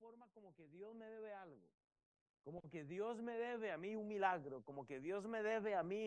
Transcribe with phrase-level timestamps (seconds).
[0.00, 1.68] forma como que Dios me debe algo,
[2.42, 5.82] como que Dios me debe a mí un milagro, como que Dios me debe a
[5.82, 6.06] mí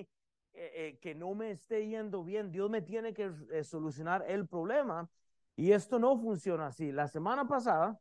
[0.53, 4.47] eh, eh, que no me esté yendo bien, Dios me tiene que eh, solucionar el
[4.47, 5.09] problema.
[5.55, 6.91] Y esto no funciona así.
[6.91, 7.99] La semana pasada,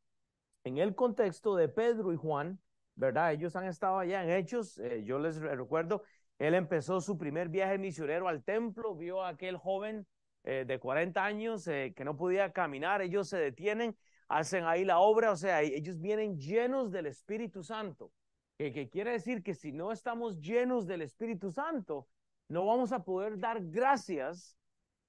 [0.65, 2.59] en el contexto de Pedro y Juan,
[2.95, 3.33] ¿verdad?
[3.33, 6.03] Ellos han estado allá en Hechos, yo les recuerdo,
[6.39, 10.07] él empezó su primer viaje misionero al templo, vio a aquel joven
[10.43, 13.97] de 40 años que no podía caminar, ellos se detienen,
[14.33, 18.11] hacen ahí la obra, o sea, ellos vienen llenos del Espíritu Santo,
[18.57, 22.09] que quiere decir que si no estamos llenos del Espíritu Santo,
[22.49, 24.57] no vamos a poder dar gracias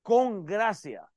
[0.02, 1.10] con gracia.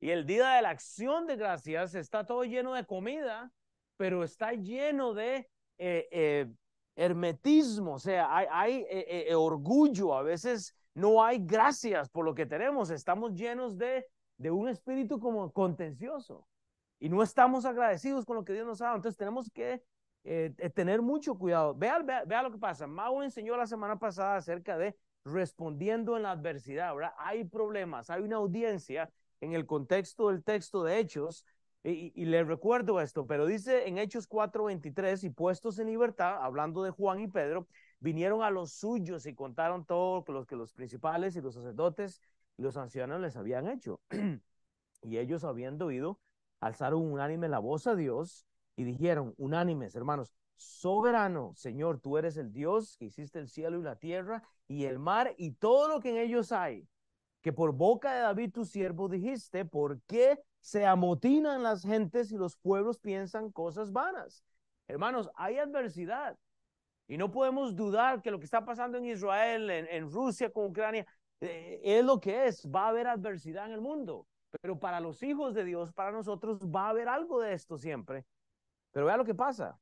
[0.00, 3.52] Y el día de la acción de gracias está todo lleno de comida,
[3.96, 6.50] pero está lleno de eh, eh,
[6.96, 12.90] hermetismo, o sea, hay, eh, orgullo, a veces no hay gracias por lo que tenemos,
[12.90, 16.48] estamos llenos de un espíritu como contencioso
[17.04, 18.96] y no estamos agradecidos con lo que Dios nos ha dado.
[18.96, 19.82] Entonces tenemos que
[20.72, 21.74] tener mucho cuidado.
[21.74, 22.86] Vea, vea, vea, lo que pasa.
[22.86, 27.12] Mau enseñó la semana pasada acerca de respondiendo en la adversidad, ¿verdad?
[27.18, 29.10] Hay problemas, hay una audiencia
[29.42, 31.44] en el contexto del texto de Hechos,
[31.82, 36.90] y, le recuerdo esto, pero dice en Hechos 4:23, y puestos en libertad, hablando de
[36.90, 37.66] Juan y Pedro,
[38.00, 42.22] vinieron a los suyos y contaron todo lo que los principales y los sacerdotes
[42.56, 44.00] y los ancianos les habían hecho.
[45.02, 46.18] y ellos, habiendo oído,
[46.64, 52.52] alzaron unánime la voz a Dios y dijeron, unánimes, hermanos, soberano, Señor, tú eres el
[52.52, 56.10] Dios que hiciste el cielo y la tierra y el mar y todo lo que
[56.10, 56.88] en ellos hay,
[57.42, 62.36] que por boca de David tu siervo dijiste, ¿por qué se amotinan las gentes y
[62.36, 64.42] los pueblos piensan cosas vanas?
[64.88, 66.36] Hermanos, hay adversidad
[67.06, 71.06] y no podemos dudar que lo que está pasando en Israel, en, Rusia, con Ucrania,
[71.40, 74.26] eh, es lo que es, va a haber adversidad en el mundo.
[74.60, 78.24] Pero para los hijos de Dios, para nosotros, va a haber algo de esto siempre.
[78.92, 79.78] Pero vea lo que pasa.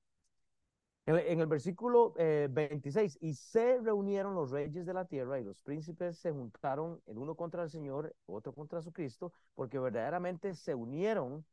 [1.04, 5.60] En, el versículo 26, eh, y se reunieron los reyes de la tierra y los
[5.60, 10.76] príncipes se juntaron el uno contra el Señor, otro contra su Cristo, porque verdaderamente se
[10.76, 11.44] unieron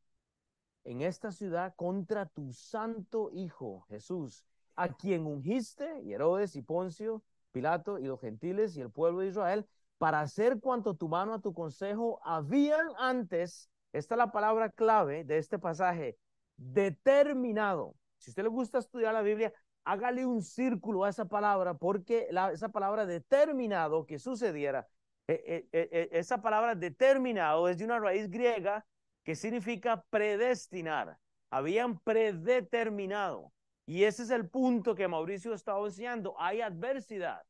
[0.84, 4.44] en esta ciudad contra tu santo Hijo Jesús,
[4.76, 9.28] a quien ungiste, y Herodes y Poncio, Pilato y los gentiles y el pueblo de
[9.28, 9.66] Israel,
[10.00, 15.24] para hacer cuanto tu mano a tu consejo habían antes, esta es la palabra clave
[15.24, 16.16] de este pasaje,
[16.56, 19.52] determinado si usted le gusta estudiar la Biblia,
[19.84, 24.86] hágale un círculo a esa palabra porque esa palabra determinado que sucediera,
[25.26, 28.84] eh, eh, eh, esa palabra determinado es de una raíz griega
[29.24, 31.18] que significa predestinar.
[31.50, 33.52] Habían predeterminado.
[33.86, 36.36] Y ese es el punto que Mauricio estaba enseñando.
[36.38, 37.42] Hay adversidad.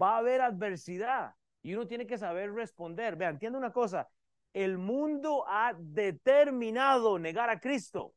[0.00, 1.34] Va a haber adversidad.
[1.62, 3.16] Y uno tiene que saber responder.
[3.16, 4.08] Vean, entiende una cosa.
[4.52, 8.14] El mundo ha determinado negar a Cristo.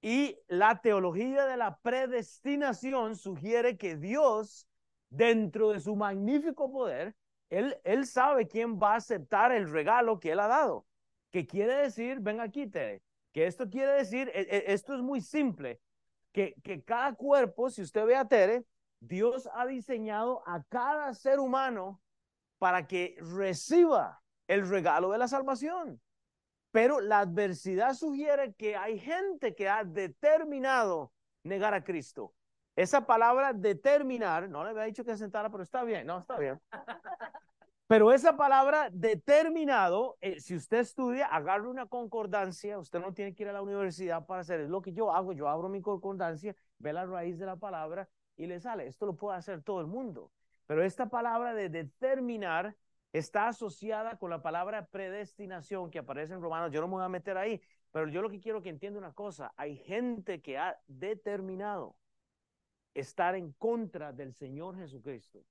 [0.00, 4.68] Y la teología de la predestinación sugiere que Dios,
[5.08, 7.16] dentro de su magnífico poder,
[7.48, 10.86] él, él sabe quién va a aceptar el regalo que Él ha dado.
[11.30, 12.20] ¿Qué quiere decir?
[12.20, 13.02] Ven aquí, Tere.
[13.32, 15.80] Que esto quiere decir, e, e, esto es muy simple,
[16.32, 18.64] que, que cada cuerpo, si usted ve a Tere,
[19.00, 22.00] Dios ha diseñado a cada ser humano
[22.64, 26.00] para que reciba el regalo de la salvación.
[26.70, 32.32] Pero la adversidad sugiere que hay gente que ha determinado negar a Cristo.
[32.74, 36.58] Esa palabra determinar, no le había dicho que sentara, pero está bien, no, está bien.
[37.86, 43.42] Pero esa palabra determinado, eh, si usted estudia, agarre una concordancia, usted no tiene que
[43.42, 46.56] ir a la universidad para hacer, es lo que yo hago, yo abro mi concordancia,
[46.78, 48.08] ve la raíz de la palabra
[48.38, 48.86] y le sale.
[48.86, 50.32] Esto lo puede hacer todo el mundo.
[50.66, 52.76] Pero esta palabra de determinar
[53.12, 56.72] está asociada con la palabra predestinación que aparece en Romanos.
[56.72, 57.60] Yo no me voy a meter ahí,
[57.92, 61.96] pero yo lo que quiero que entienda una cosa, hay gente que ha determinado
[62.92, 65.44] estar en contra del Señor Jesucristo.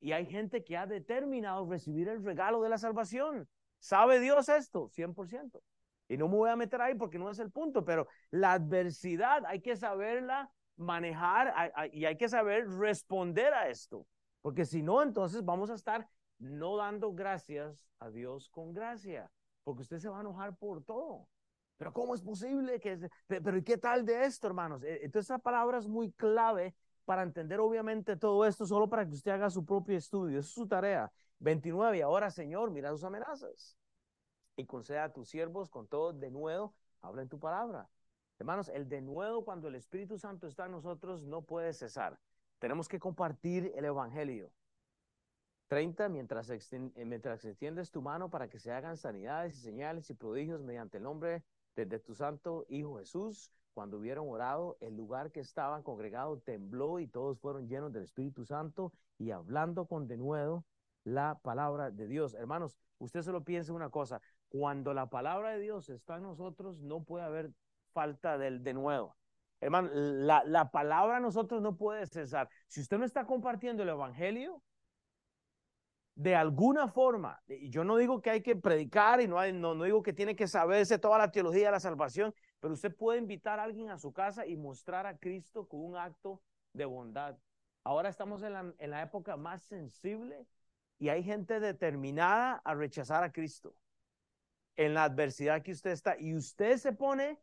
[0.00, 3.48] Y hay gente que ha determinado recibir el regalo de la salvación.
[3.78, 4.88] ¿Sabe Dios esto?
[4.88, 5.60] 100%.
[6.08, 9.44] Y no me voy a meter ahí porque no es el punto, pero la adversidad
[9.46, 14.06] hay que saberla manejar y hay que saber responder a esto.
[14.42, 16.08] Porque si no, entonces vamos a estar
[16.38, 19.30] no dando gracias a Dios con gracia,
[19.64, 21.28] porque usted se va a enojar por todo.
[21.76, 23.08] Pero ¿cómo es posible que...
[23.26, 24.82] Pero ¿y qué tal de esto, hermanos?
[24.82, 26.74] E, entonces esa palabra es muy clave
[27.04, 30.40] para entender obviamente todo esto, solo para que usted haga su propio estudio.
[30.40, 31.10] Es su tarea.
[31.40, 32.02] 29.
[32.02, 33.76] Ahora, Señor, mira sus amenazas
[34.56, 37.88] y conceda a tus siervos con todo de nuevo, habla en tu palabra.
[38.38, 42.18] Hermanos, el de nuevo cuando el Espíritu Santo está en nosotros no puede cesar.
[42.62, 44.52] Tenemos que compartir el Evangelio.
[45.66, 50.14] 30, mientras, eh, mientras extiendes tu mano para que se hagan sanidades y señales y
[50.14, 51.42] prodigios mediante el nombre
[51.74, 57.08] de, tu santo Hijo Jesús, cuando hubieron orado, el lugar que estaban congregados tembló y
[57.08, 60.64] todos fueron llenos del Espíritu Santo y hablando con denuedo
[61.02, 62.32] la palabra de Dios.
[62.32, 66.78] Hermanos, usted se lo piensa una cosa, cuando la palabra de Dios está en nosotros,
[66.78, 67.50] no puede haber
[67.92, 69.16] falta del denuedo.
[69.62, 72.48] Hermano, la, la palabra a nosotros no puede cesar.
[72.66, 74.60] Si usted no está compartiendo el Evangelio,
[76.16, 79.76] de alguna forma, y yo no digo que hay que predicar y no, hay, no,
[79.76, 83.20] no digo que tiene que saberse toda la teología de la salvación, pero usted puede
[83.20, 86.42] invitar a alguien a su casa y mostrar a Cristo con un acto
[86.72, 87.38] de bondad.
[87.84, 90.44] Ahora estamos en la, en la época más sensible
[90.98, 93.76] y hay gente determinada a rechazar a Cristo
[94.74, 96.16] en la adversidad que usted está.
[96.18, 97.38] Y usted se pone,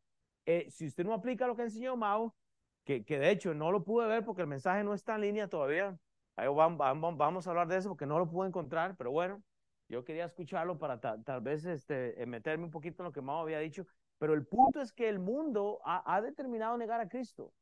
[0.49, 2.35] eh, si usted no aplica lo que enseñó Mao,
[2.83, 5.47] que, que de hecho no lo pude ver porque el mensaje no está en línea
[5.47, 5.95] todavía,
[6.35, 9.43] vamos, vamos, a hablar de eso porque no lo pude encontrar, pero bueno,
[9.89, 13.41] yo quería escucharlo para tal vez este, eh, meterme un poquito en lo que Mao
[13.43, 13.85] había dicho,
[14.17, 17.53] pero el punto es que el mundo ha, ha determinado negar a Cristo.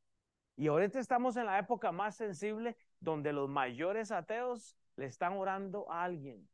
[0.56, 5.92] Y ahorita estamos en la época más sensible donde los mayores ateos le están orando
[5.92, 6.48] a alguien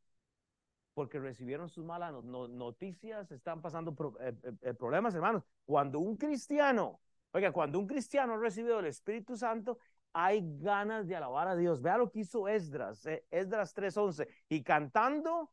[0.95, 5.43] porque recibieron sus malas noticias, están pasando eh, eh, eh, problemas, hermanos.
[5.65, 7.01] Cuando un cristiano,
[7.33, 9.79] oiga, cuando un cristiano ha recibido el Espíritu Santo,
[10.13, 11.83] hay ganas de alabar a Dios.
[11.83, 15.51] Vea lo que hizo Esdras, Esdras 3:11, y cantando,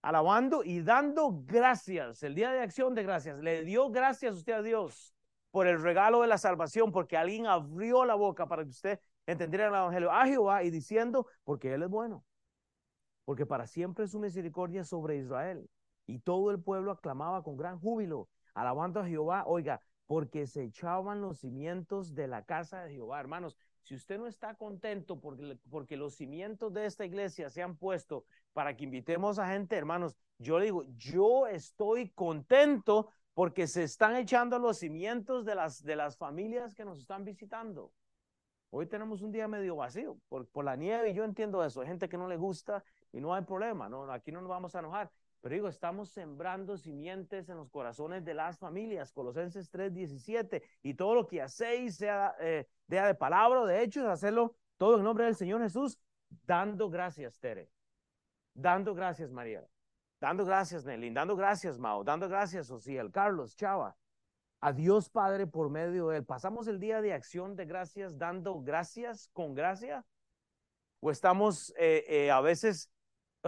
[0.00, 4.62] alabando y dando gracias, el día de acción de gracias, le dio gracias usted a
[4.62, 5.14] Dios
[5.50, 9.68] por el regalo de la salvación, porque alguien abrió la boca para que usted entendiera
[9.68, 12.25] el Evangelio a Jehová y diciendo, porque Él es bueno,
[13.26, 15.68] porque para siempre es su misericordia sobre Israel.
[16.06, 21.20] Y todo el pueblo aclamaba con gran júbilo, alabando a Jehová, oiga, porque se echaban
[21.20, 23.18] los cimientos de la casa de Jehová.
[23.18, 27.76] Hermanos, si usted no está contento porque, porque los cimientos de esta iglesia se han
[27.76, 34.14] puesto para que invitemos a gente, hermanos, yo digo, yo estoy contento porque se están
[34.14, 37.92] echando los cimientos de las, de las familias que nos están visitando.
[38.70, 41.80] Hoy tenemos un día medio vacío por, por la nieve y yo entiendo eso.
[41.80, 42.84] Hay gente que no le gusta
[43.16, 45.10] y no hay problema, no, aquí no nos vamos a enojar.
[45.40, 51.14] Pero digo, estamos sembrando simientes en los corazones de las familias, Colosenses 3:17, y todo
[51.14, 55.34] lo que hacéis, sea eh, de palabra o de hechos, hacerlo todo en nombre del
[55.34, 55.98] Señor Jesús,
[56.44, 57.70] dando gracias, Tere,
[58.52, 59.66] dando gracias, María,
[60.20, 63.96] dando gracias, Nelly, dando gracias, Mao, dando gracias, Ociel, Carlos, Chava,
[64.60, 66.24] a Dios Padre por medio de Él.
[66.26, 70.04] ¿Pasamos el día de acción de gracias dando gracias con gracia?
[71.00, 72.90] ¿O estamos eh, eh, a veces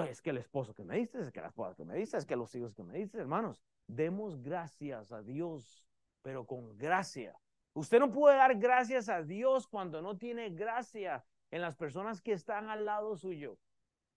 [0.04, 2.26] es que el esposo que me diste, es que la esposa que me diste, es
[2.26, 5.86] que los hijos que me diste, hermanos, demos gracias a Dios,
[6.22, 7.38] pero con gracia.
[7.74, 12.32] Usted no puede dar gracias a Dios cuando no tiene gracia en las personas que
[12.32, 13.58] están al lado suyo.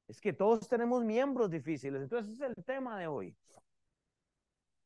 [0.07, 2.01] Es que todos tenemos miembros difíciles.
[2.01, 3.36] Entonces, ese es el tema de hoy.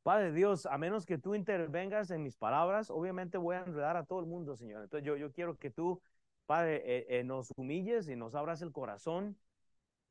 [0.03, 4.05] Padre Dios, a menos que tú intervengas en mis palabras, obviamente voy a enredar a
[4.05, 4.83] todo el mundo, Señor.
[4.83, 5.99] Entonces, yo, yo quiero que tú,
[6.45, 9.35] Padre, eh, eh, nos humilles y nos abras el corazón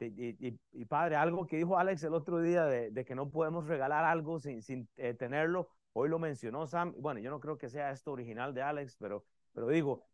[0.00, 4.38] y, padre, algo que dijo Alex el otro día de, que no podemos regalar algo
[4.41, 6.94] sin, sin eh, tenerlo, hoy lo mencionó Sam.
[6.99, 10.05] Bueno, yo no creo que sea esto original de Alex, pero, pero digo,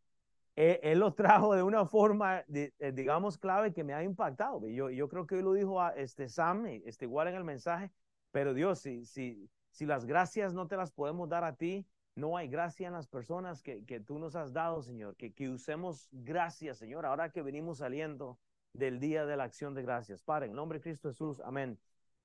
[0.56, 4.66] eh, él lo trajo de una forma, eh, digamos, clave que me ha impactado.
[4.68, 7.90] Yo, yo creo que hoy lo dijo a este Sam, este, igual en el mensaje,
[8.30, 12.36] pero Dios, si, si, si las gracias no te las podemos dar a ti, no
[12.36, 16.08] hay gracia en las personas que, que tú nos has dado, Señor, que, que usemos
[16.12, 18.38] gracias, Señor, ahora que venimos saliendo
[18.72, 20.22] del día de la acción de gracias.
[20.22, 21.78] Padre, en nombre de Cristo Jesús, amén.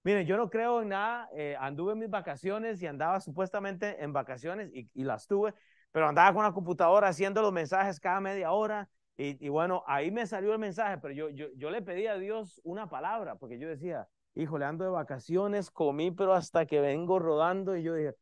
[0.04, 4.14] Miren, yo no creo en nada, eh, anduve en mis vacaciones y andaba supuestamente en
[4.14, 5.54] vacaciones y, las tuve,
[5.92, 8.88] pero andaba con la computadora haciendo los mensajes cada media hora
[9.18, 12.60] y, bueno, ahí me salió el mensaje, pero yo, yo, yo le pedí a Dios
[12.66, 17.78] una palabra porque yo decía, híjole, ando de vacaciones, comí, pero hasta que vengo rodando
[17.78, 18.14] y yo dije,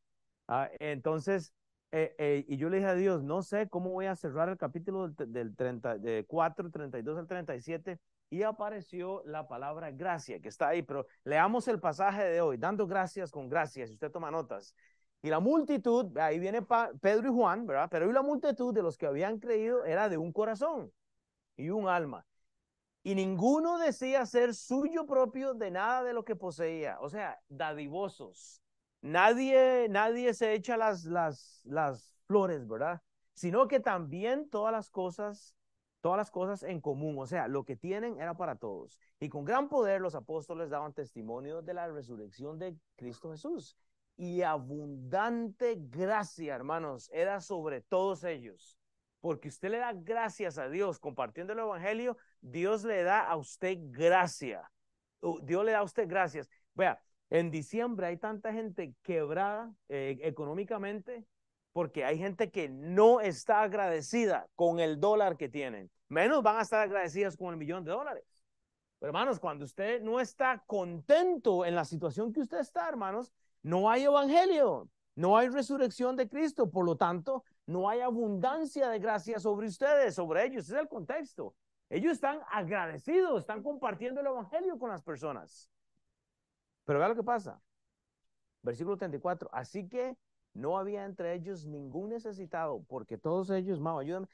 [0.47, 1.53] ah, entonces
[1.95, 4.57] eh, eh, y yo le dije a Dios, no sé cómo voy a cerrar el
[4.57, 7.99] capítulo del, del 30, de 4, 32 al 37,
[8.33, 12.87] y apareció la palabra gracia, que está ahí, pero leamos el pasaje de hoy, dando
[12.87, 14.73] gracias con gracias, si usted toma notas.
[15.21, 16.65] Y la multitud, ahí viene
[16.99, 17.89] Pedro y Juan, ¿verdad?
[17.91, 20.91] Pero y la multitud de los que habían creído era de un corazón
[21.55, 22.25] y un alma.
[23.03, 28.63] Y ninguno decía ser suyo propio de nada de lo que poseía, o sea, dadivosos,
[29.01, 33.01] Nadie, nadie se echa las, las, las flores, ¿verdad?
[33.35, 35.53] Sino que también todas las cosas,
[36.03, 38.99] todas las cosas en común, o sea, lo que tienen era para todos.
[39.21, 43.77] Y con gran poder los apóstoles daban testimonio de la resurrección de Cristo Jesús.
[44.17, 48.77] Y abundante gracia, hermanos, era sobre todos ellos.
[49.21, 53.77] Porque usted le da gracias a Dios compartiendo el Evangelio, Dios le da a usted
[53.79, 54.69] gracia.
[55.43, 56.49] Dios le da a usted gracias.
[56.73, 61.25] Vea, en diciembre hay tanta gente quebrada eh, económicamente
[61.73, 65.91] porque hay gente que no está agradecida con el dólar que tienen.
[66.07, 68.23] Menos van a estar agradecidas con el millón de dólares.
[68.99, 73.89] Pero hermanos, cuando usted no está contento en la situación que usted está, hermanos, no
[73.89, 76.69] hay evangelio, no hay resurrección de Cristo.
[76.69, 80.69] Por lo tanto, no hay abundancia de gracia sobre ustedes, sobre ellos.
[80.69, 81.55] Es el contexto.
[81.89, 85.69] Ellos están agradecidos, están compartiendo el evangelio con las personas.
[86.85, 87.61] Pero vea lo que pasa.
[88.61, 89.49] Versículo 34.
[89.51, 90.15] Así que
[90.53, 94.27] no había entre ellos ningún necesitado, porque todos ellos, Mau, ayúdame,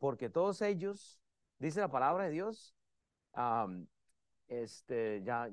[0.00, 1.20] porque todos ellos,
[1.58, 2.74] dice la palabra de Dios,
[4.48, 5.48] este, ya,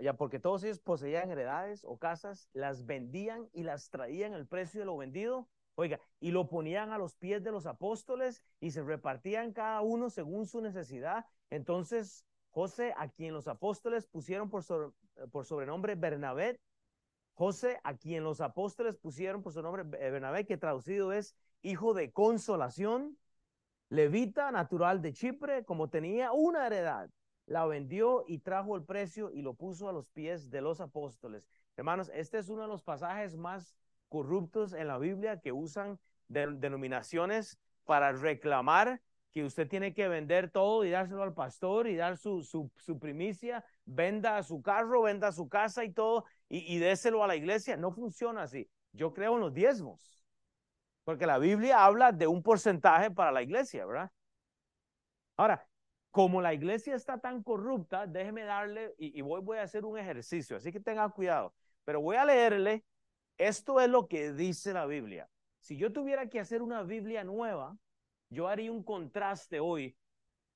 [0.00, 4.80] ya, porque todos ellos poseían heredades o casas, las vendían y las traían el precio
[4.80, 8.82] de lo vendido, oiga, y lo ponían a los pies de los apóstoles y se
[8.82, 11.24] repartían cada uno según su necesidad.
[11.48, 14.64] Entonces, José, a quien los apóstoles pusieron por
[15.44, 16.60] sobrenombre Bernabé,
[17.40, 22.12] José, a quien los apóstoles pusieron por su nombre Bernabé, que traducido es hijo de
[22.12, 23.16] consolación,
[23.88, 27.08] levita, natural de Chipre, como tenía una heredad,
[27.46, 31.48] la vendió y trajo el precio y lo puso a los pies de los apóstoles.
[31.78, 33.74] Hermanos, este es uno de los pasajes más
[34.10, 39.00] corruptos en la Biblia que usan denominaciones para reclamar
[39.32, 42.98] que usted tiene que vender todo y dárselo al pastor y dar su, su, su
[42.98, 47.76] primicia, venda su carro, venda su casa y todo, y, déselo a la iglesia.
[47.76, 48.68] No funciona así.
[48.92, 50.24] Yo creo en los diezmos,
[51.04, 54.10] porque la Biblia habla de un porcentaje para la iglesia, ¿verdad?
[55.36, 55.64] Ahora,
[56.10, 59.96] como la iglesia está tan corrupta, déjeme darle, y, y voy, voy a hacer un
[59.96, 61.54] ejercicio, así que tenga cuidado,
[61.84, 62.84] pero voy a leerle,
[63.38, 65.30] esto es lo que dice la Biblia.
[65.60, 67.78] Si yo tuviera que hacer una Biblia nueva,
[68.28, 69.96] yo haría un contraste hoy.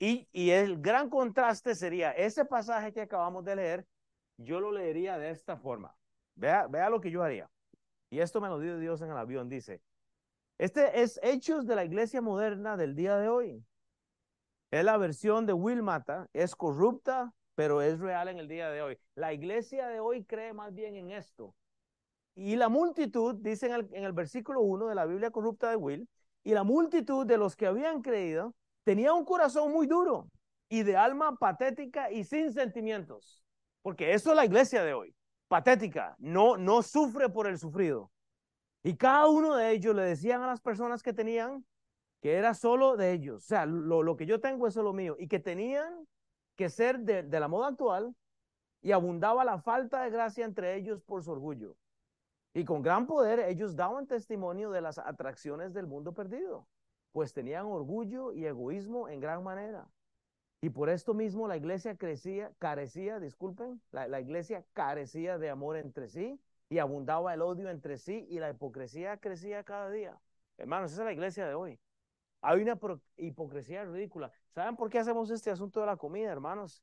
[0.00, 3.86] Y, y el gran contraste sería ese pasaje que acabamos de leer,
[4.36, 5.96] yo lo leería de esta forma.
[6.34, 7.50] Vea, vea lo que yo haría.
[8.10, 9.48] Y esto me lo dio Dios en el avión.
[9.48, 9.82] Dice,
[10.58, 13.64] este es Hechos de la Iglesia Moderna del día de hoy.
[14.70, 18.82] Es la versión de Will Mata, es corrupta, pero es real en el día de
[18.82, 18.98] hoy.
[19.14, 21.54] La iglesia de hoy cree más bien en esto.
[22.34, 25.76] Y la multitud, dice en el, en el versículo 1 de la Biblia corrupta de
[25.76, 26.08] Will,
[26.42, 30.28] y la multitud de los que habían creído tenía un corazón muy duro
[30.68, 33.43] y de alma patética y sin sentimientos.
[33.84, 35.14] Porque eso es la iglesia de hoy.
[35.46, 38.10] Patética, no, no sufre por el sufrido.
[38.82, 41.66] Y cada uno de ellos le decían a las personas que tenían
[42.22, 43.44] que era solo de ellos.
[43.44, 45.16] O sea, lo, lo que yo tengo es solo mío.
[45.18, 46.08] Y que tenían
[46.56, 48.16] que ser de la moda actual
[48.80, 51.76] y abundaba la falta de gracia entre ellos por su orgullo.
[52.54, 56.66] Y con gran poder ellos daban testimonio de las atracciones del mundo perdido,
[57.12, 59.86] pues tenían orgullo y egoísmo en gran manera.
[60.64, 66.08] Y por esto mismo la iglesia crecía, carecía, disculpen, la, iglesia carecía de amor entre
[66.08, 66.40] sí
[66.70, 70.18] y abundaba el odio entre sí y la hipocresía crecía cada día.
[70.56, 71.78] Hermanos, esa es la iglesia de hoy.
[72.40, 72.78] Hay una
[73.18, 74.32] hipocresía ridícula.
[74.54, 76.82] ¿Saben por qué hacemos este asunto de la comida, hermanos?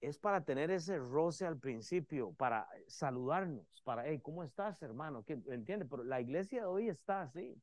[0.00, 5.24] es para tener ese roce al principio, para saludarnos, para, hey, ¿cómo estás, hermano?
[5.24, 5.84] ¿Qué, ¿Entiende?
[5.84, 7.60] Pero la iglesia de hoy está así.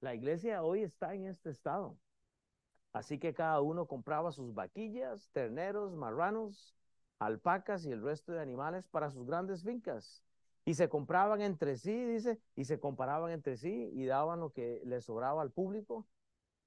[0.00, 1.98] La iglesia de hoy está en este estado.
[2.92, 6.74] Así que cada uno compraba sus vaquillas, terneros, marranos,
[7.18, 10.22] alpacas y el resto de animales para sus grandes fincas.
[10.64, 14.82] Y se compraban entre sí, dice, y se comparaban entre sí y daban lo que
[14.84, 16.06] les sobraba al público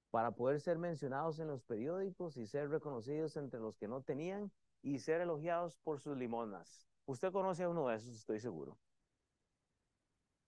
[0.09, 4.51] para poder ser mencionados en los periódicos y ser reconocidos entre los que no tenían
[4.81, 6.85] y ser elogiados por sus limonas.
[7.05, 8.77] Usted conoce a uno de esos, estoy seguro.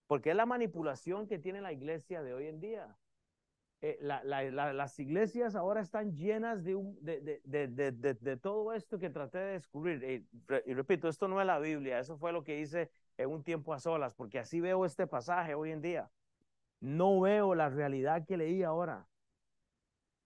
[0.08, 2.98] Porque es la manipulación que tiene la iglesia de hoy en día.
[3.86, 10.02] Eh, las iglesias ahora están llenas de, todo esto que traté de descubrir.
[10.04, 10.26] Y,
[10.66, 13.74] y, repito, esto no es la Biblia, eso fue lo que hice en un tiempo
[13.74, 16.10] a solas, porque así veo este pasaje hoy en día.
[16.80, 19.06] No veo la realidad que leí ahora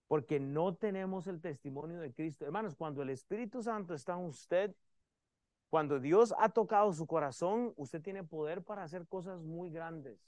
[0.06, 2.46] porque no tenemos el testimonio de Cristo.
[2.46, 4.74] Hermanos, cuando el Espíritu Santo está en usted,
[5.68, 10.18] cuando Dios ha tocado su corazón, usted tiene poder para hacer cosas muy grandes.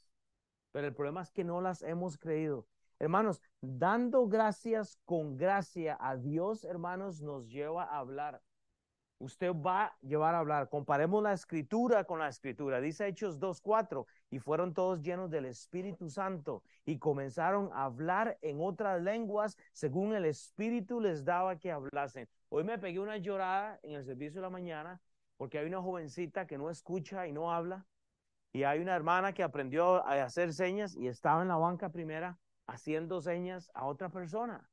[0.70, 2.66] Pero el problema es que no las hemos creído.
[3.00, 8.40] Hermanos, dando gracias con gracia a Dios, hermanos, nos lleva a hablar
[9.20, 10.68] usted va a llevar a hablar.
[10.68, 12.80] Comparemos la escritura con la escritura.
[12.80, 18.58] Dice Hechos 2.4, y fueron todos llenos del Espíritu Santo y comenzaron a hablar en
[18.60, 22.28] otras lenguas según el Espíritu les daba que hablasen.
[22.48, 25.00] Hoy me pegué una llorada en el servicio de la mañana
[25.36, 27.86] porque hay una jovencita que no escucha y no habla.
[28.52, 32.38] Y hay una hermana que aprendió a hacer señas y estaba en la banca primera
[32.70, 34.68] haciendo señas a otra persona.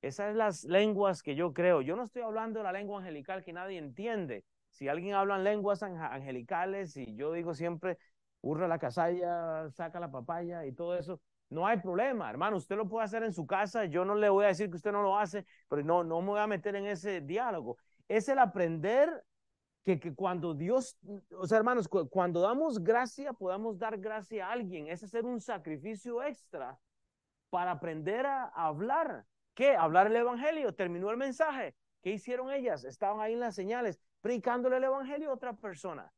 [0.00, 1.82] Esas son las lenguas que yo creo.
[1.82, 4.44] Yo no estoy hablando de la lengua angelical que nadie entiende.
[4.70, 7.98] Si alguien habla en lenguas angelicales y yo digo siempre,
[8.42, 11.20] Urra la casalla, saca la papaya y todo eso.
[11.50, 13.86] No hay problema, hermano, usted lo puede hacer en su casa.
[13.86, 16.28] Yo no le voy a decir que usted no lo hace, pero no, no me
[16.28, 17.78] voy a meter en ese diálogo.
[18.06, 19.24] Es el aprender
[19.84, 20.96] que, que cuando Dios,
[21.36, 24.86] o sea, hermanos, cuando damos gracia, podamos dar gracia a alguien.
[24.86, 26.78] Es hacer un sacrificio extra
[27.50, 29.26] para aprender a, hablar.
[29.54, 29.76] ¿Qué?
[29.76, 30.74] Hablar el evangelio.
[30.74, 31.74] Terminó el mensaje.
[32.02, 32.84] ¿Qué hicieron ellas?
[32.84, 36.12] Estaban ahí en las señales, predicándole el evangelio a otra persona.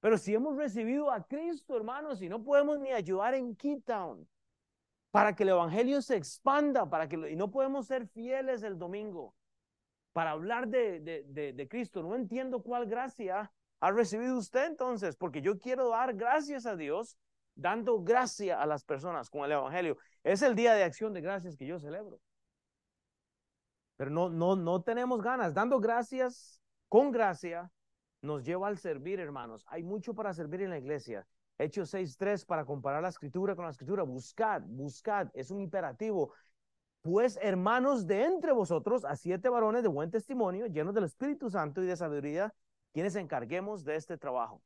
[0.00, 4.28] Pero si hemos recibido a Cristo, hermanos, y no podemos ni ayudar en Keytown
[5.12, 9.34] para que el evangelio se expanda, para que y no podemos ser fieles el domingo
[10.12, 12.02] para hablar de, de, de, Cristo.
[12.02, 17.16] No entiendo cuál gracia ha recibido usted entonces, porque yo quiero dar gracias a Dios,
[17.54, 19.96] dando gracia a las personas con el evangelio.
[20.22, 22.20] Es el día de acción de gracias que yo celebro.
[23.96, 25.54] Pero no, no, no tenemos ganas.
[25.54, 27.70] Dando gracias con gracia
[28.22, 29.64] nos lleva al servir, hermanos.
[29.68, 31.26] Hay mucho para servir en la iglesia.
[31.58, 34.04] Hechos 6.3 para comparar la escritura con la escritura.
[34.04, 35.28] Buscad, buscad.
[35.34, 36.32] Es un imperativo.
[37.02, 41.82] Pues hermanos de entre vosotros, a siete varones de buen testimonio, llenos del Espíritu Santo
[41.82, 42.54] y de sabiduría,
[42.92, 44.62] quienes encarguemos de este trabajo.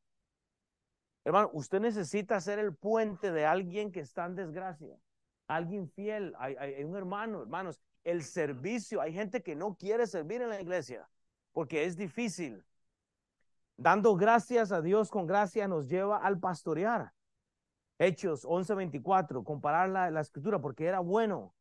[1.26, 4.96] Hermano, usted necesita ser el puente de alguien que está en desgracia,
[5.48, 10.50] alguien fiel, hay, un hermano, hermanos, el servicio, hay gente que no quiere servir en
[10.50, 11.08] la iglesia
[11.52, 12.64] porque es difícil.
[13.76, 17.12] Dando gracias a Dios con gracia nos lleva al pastorear.
[17.98, 21.56] Hechos 11:24, comparar la, la escritura porque era bueno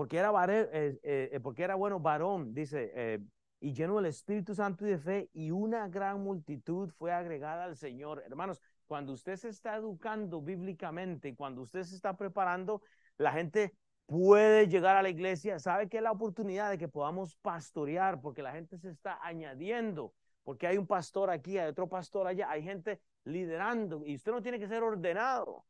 [0.00, 3.20] porque era, eh, eh, porque era bueno varón, dice, eh,
[3.60, 7.76] y lleno del Espíritu Santo y de fe, y una gran multitud fue agregada al
[7.76, 8.22] Señor.
[8.24, 12.82] Hermanos, cuando usted se está educando bíblicamente, cuando usted se está preparando,
[13.18, 13.72] la gente
[14.04, 18.42] puede llegar a la iglesia, sabe que es la oportunidad de que podamos pastorear, porque
[18.42, 22.64] la gente se está añadiendo, porque hay un pastor aquí, hay otro pastor allá, hay
[22.64, 25.64] gente liderando, y usted no tiene que ser ordenado.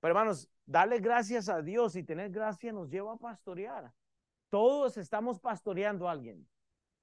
[0.00, 3.92] Pero hermanos, darle gracias a Dios y tener gracia nos lleva a pastorear.
[4.48, 6.48] Todos estamos pastoreando a alguien.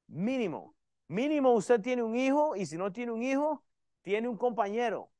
[0.07, 0.73] Mínimo.
[1.07, 3.63] Mínimo usted tiene un hijo y si no tiene un hijo,
[4.01, 5.11] tiene un compañero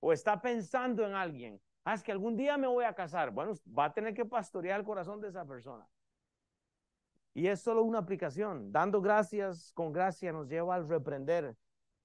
[0.00, 1.60] o está pensando en alguien.
[1.84, 3.30] Ah, es que algún día me voy a casar.
[3.30, 5.86] Bueno, va a tener que pastorear el corazón de esa persona.
[7.32, 8.72] Y es solo una aplicación.
[8.72, 11.54] Dando gracias con gracia nos lleva al reprender.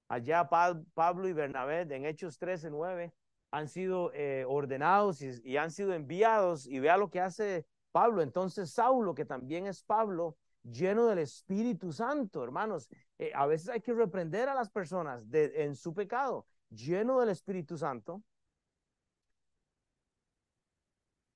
[0.07, 0.49] Allá
[0.93, 3.13] Pablo y Bernabé en Hechos 13, 9
[3.51, 6.67] han sido eh, ordenados y, han sido enviados.
[6.67, 8.21] Y vea lo que hace Pablo.
[8.21, 12.89] Entonces Saulo, que también es Pablo, lleno del Espíritu Santo, hermanos.
[13.17, 17.29] Eh, a veces hay que reprender a las personas de, en su pecado, lleno del
[17.29, 18.23] Espíritu Santo,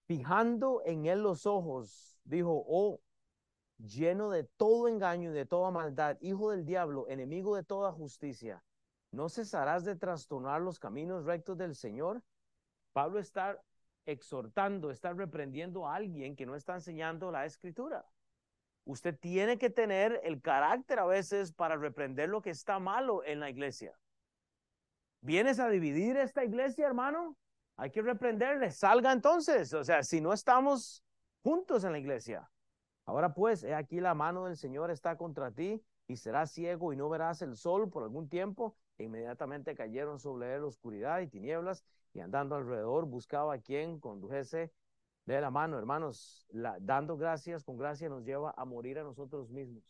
[0.08, 3.00] fijando en él los ojos, dijo, oh,
[3.78, 8.63] lleno de todo engaño y de toda maldad, hijo del diablo, enemigo de toda justicia
[9.15, 12.21] ¿No cesarás de trastornar los caminos rectos del Señor?
[12.91, 13.58] Pablo está
[14.06, 18.06] exhortando, está reprendiendo a alguien que no está enseñando la escritura.
[18.84, 23.39] Usted tiene que tener el carácter a veces para reprender lo que está malo en
[23.39, 23.98] la iglesia.
[25.25, 27.35] ¿Vienes a dividir esta iglesia, hermano?
[27.77, 28.71] Hay que reprenderle.
[28.71, 29.73] Salga entonces.
[29.73, 31.03] O sea, si no estamos
[31.41, 32.49] juntos en la iglesia.
[33.05, 36.95] Ahora pues, he aquí la mano del Señor está contra ti y serás ciego y
[36.95, 41.83] no verás el sol por algún tiempo inmediatamente cayeron sobre él oscuridad y tinieblas,
[42.13, 44.71] y andando alrededor buscaba a quien condujese
[45.25, 46.47] de la mano, hermanos,
[46.79, 49.83] dando gracias con gracia nos lleva a morir a nosotros mismos.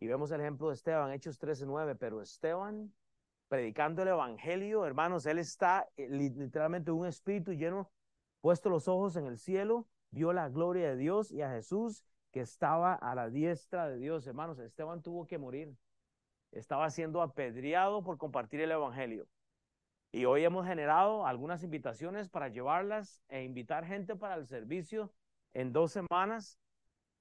[0.00, 2.92] Y vemos el ejemplo de Esteban, Hechos 13:9, pero Esteban,
[3.48, 7.90] predicando el Evangelio, hermanos, él está eh, literalmente un espíritu lleno,
[8.40, 12.40] puesto los ojos en el cielo, vio la gloria de Dios y a Jesús que
[12.40, 15.76] estaba a la diestra de Dios, hermanos, Esteban tuvo que morir
[16.58, 19.26] estaba siendo apedreado por compartir el Evangelio.
[20.12, 25.12] Y hoy hemos generado algunas invitaciones para llevarlas e invitar gente para el servicio
[25.52, 26.58] en dos semanas,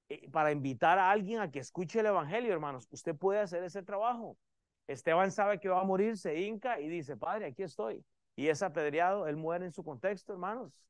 [0.10, 2.88] eh, para invitar a alguien a que escuche el Evangelio, hermanos.
[2.92, 4.38] Usted puede hacer ese trabajo.
[4.88, 8.04] Esteban sabe que va a morir, se hinca y dice, Padre, aquí estoy.
[8.36, 10.86] Y es apedreado, él muere en su contexto, hermanos.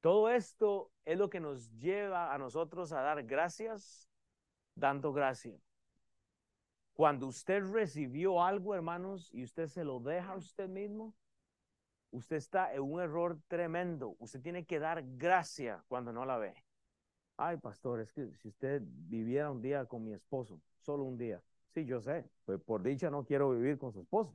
[0.00, 4.08] Todo esto es lo que nos lleva a nosotros a dar gracias,
[4.74, 5.60] dando gracias.
[6.94, 11.14] Cuando usted recibió algo, hermanos, y usted se lo deja a usted mismo,
[12.10, 14.16] usted está en un error tremendo.
[14.18, 16.54] Usted tiene que dar gracia cuando no la ve.
[17.36, 21.40] Ay, pastor, es que si usted viviera un día con mi esposo, solo un día.
[21.78, 24.32] Sí, yo sé, pues por dicha no quiero vivir con su esposo.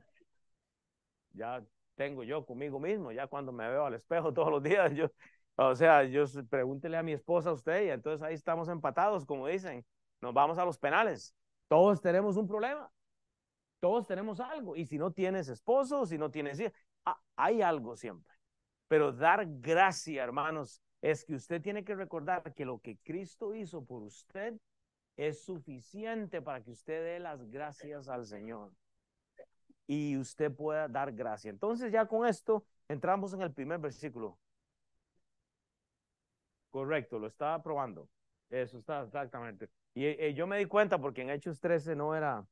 [1.32, 1.62] Ya
[1.96, 5.08] tengo yo conmigo mismo, ya cuando me veo al espejo todos los días, yo,
[5.56, 9.46] o sea, yo pregúntele a mi esposa a usted y entonces ahí estamos empatados, como
[9.46, 9.84] dicen,
[10.20, 11.34] nos vamos a los penales.
[11.68, 12.90] Todos tenemos un problema.
[13.80, 14.76] Todos tenemos algo.
[14.76, 16.72] Y si no tienes esposo, si no tienes hijos,
[17.04, 18.32] ah, hay algo siempre.
[18.88, 23.84] Pero dar gracia, hermanos, es que usted tiene que recordar que lo que Cristo hizo
[23.84, 24.54] por usted
[25.16, 28.72] es suficiente para que usted dé las gracias al Señor
[29.86, 31.50] y usted pueda dar gracia.
[31.50, 34.38] Entonces ya con esto entramos en el primer versículo.
[36.70, 38.08] Correcto, lo estaba probando.
[38.50, 39.68] Eso está exactamente.
[39.94, 42.44] Y eh, yo me di cuenta porque en Hechos 13 no era.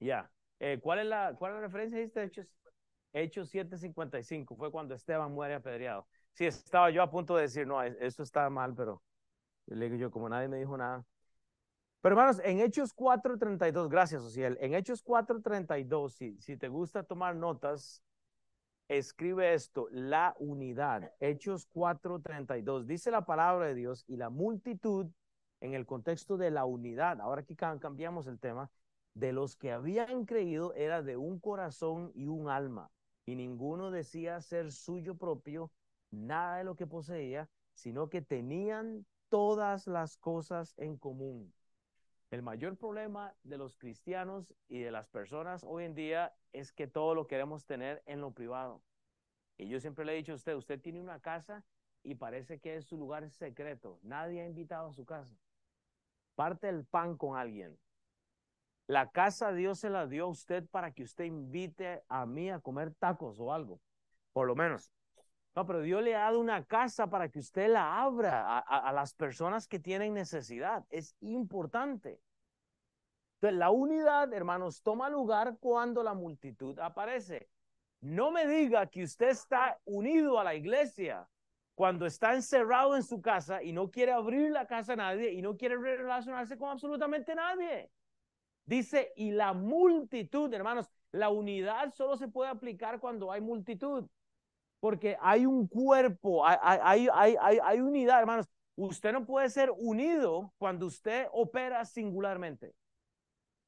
[0.00, 0.30] Ya.
[0.58, 1.98] Eh, ¿cuál, es la, ¿Cuál es la referencia?
[1.98, 2.46] de Hechos,
[3.12, 4.56] Hechos 7:55.
[4.56, 6.06] Fue cuando Esteban muere apedreado.
[6.32, 9.02] Sí, estaba yo a punto de decir, no, esto está mal, pero
[9.66, 11.04] le digo yo, como nadie me dijo nada.
[12.06, 17.34] Pero hermanos, en Hechos 4.32, gracias, Ociel, en Hechos 4.32, si, si te gusta tomar
[17.34, 18.00] notas,
[18.86, 21.12] escribe esto, la unidad.
[21.18, 25.08] Hechos 4.32, dice la palabra de Dios y la multitud
[25.60, 28.70] en el contexto de la unidad, ahora aquí cambiamos el tema,
[29.14, 32.88] de los que habían creído era de un corazón y un alma,
[33.24, 35.72] y ninguno decía ser suyo propio
[36.12, 41.52] nada de lo que poseía, sino que tenían todas las cosas en común.
[42.30, 46.88] El mayor problema de los cristianos y de las personas hoy en día es que
[46.88, 48.82] todo lo queremos tener en lo privado.
[49.58, 51.64] Y yo siempre le he dicho a usted, usted tiene una casa
[52.02, 54.00] y parece que es su lugar secreto.
[54.02, 55.36] Nadie ha invitado a su casa.
[56.34, 57.78] Parte el pan con alguien.
[58.88, 62.60] La casa Dios se la dio a usted para que usted invite a mí a
[62.60, 63.80] comer tacos o algo.
[64.32, 64.92] Por lo menos.
[65.56, 69.14] No, pero Dios le ha dado una casa para que usted la abra a, las
[69.14, 70.84] personas que tienen necesidad.
[70.90, 72.20] Es importante.
[73.36, 77.48] Entonces, la unidad, hermanos, toma lugar cuando la multitud aparece.
[78.02, 81.26] No me diga que usted está unido a la iglesia
[81.74, 85.40] cuando está encerrado en su casa y no quiere abrir la casa a nadie y
[85.40, 87.90] no quiere relacionarse con absolutamente nadie.
[88.66, 94.06] Dice, y la multitud, hermanos, la unidad solo se puede aplicar cuando hay multitud
[94.86, 98.46] porque hay un cuerpo, hay, unidad, hermanos.
[98.76, 102.72] Usted no puede ser unido cuando usted opera singularmente.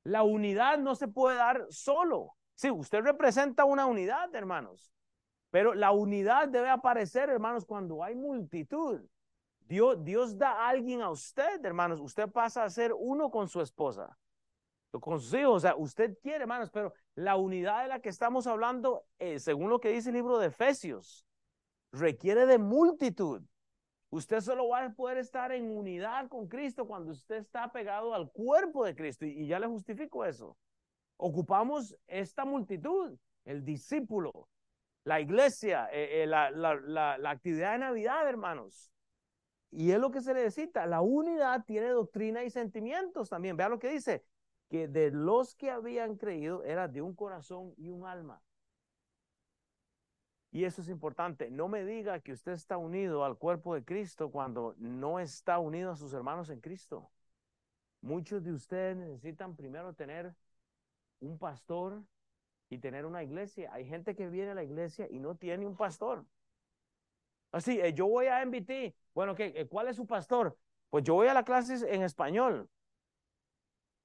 [0.05, 2.37] La unidad no se puede dar solo.
[2.55, 4.93] Sí, usted representa una unidad, hermanos,
[5.51, 9.01] pero la unidad debe aparecer, hermanos, cuando hay multitud.
[9.67, 11.99] Dios, Dios da a alguien a usted, hermanos.
[11.99, 14.17] Usted pasa a ser uno con su esposa
[14.93, 15.57] con sus hijos.
[15.57, 19.71] O sea, usted quiere, hermanos, pero la unidad de la que estamos hablando, eh, según
[19.71, 21.27] lo que dice el libro de Efesios,
[21.93, 23.43] requiere de multitud.
[24.11, 28.31] Usted solo va a poder estar en unidad con Cristo cuando usted está pegado al
[28.31, 29.27] cuerpo de Cristo.
[29.27, 30.57] Y, ya le justifico eso.
[31.19, 34.49] Ocupamos esta multitud, el discípulo,
[35.05, 38.91] la iglesia, eh, eh, la, la, actividad de Navidad, hermanos.
[39.71, 40.87] Y es lo que se necesita.
[40.87, 43.57] La unidad tiene doctrina y sentimientos también.
[43.57, 44.25] Vea lo que dice
[44.69, 48.43] que de los que habían creído era de un corazón y un alma.
[50.51, 51.51] Y eso es importante.
[51.51, 55.91] No me diga que usted está unido al cuerpo de Cristo cuando no está unido
[55.93, 57.11] a sus hermanos en Cristo.
[58.01, 60.35] Muchos de ustedes necesitan primero tener
[61.21, 62.03] un pastor
[62.71, 63.73] y tener una iglesia.
[63.73, 66.25] Hay gente que viene a la iglesia y no tiene un pastor.
[67.53, 68.95] Así, eh, yo voy a MBT.
[69.15, 69.53] Bueno, ¿qué?
[69.55, 70.57] Eh, ¿cuál es su pastor?
[70.91, 72.69] Pues yo voy a la clase en español.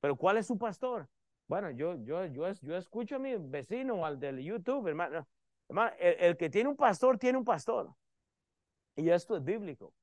[0.04, 1.08] Pero ¿cuál es su pastor?
[1.48, 5.26] Bueno, yo, yo, yo, escucho a mi vecino, al del YouTube, hermano.
[5.70, 7.96] hermano el, que tiene un pastor, tiene un pastor.
[8.98, 9.94] Y esto es bíblico.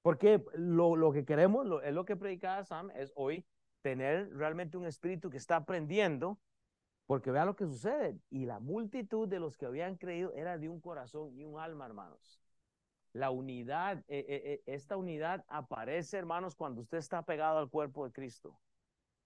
[0.00, 3.44] Porque lo, lo que queremos, lo, es lo que predicaba Sam, es hoy
[3.82, 6.38] tener realmente un espíritu que está aprendiendo,
[7.04, 8.18] porque vea lo que sucede.
[8.30, 11.84] Y la multitud de los que habían creído era de un corazón y un alma,
[11.84, 12.40] hermanos.
[13.16, 18.04] La unidad, eh, eh, eh, esta unidad aparece, hermanos, cuando usted está pegado al cuerpo
[18.04, 18.60] de Cristo.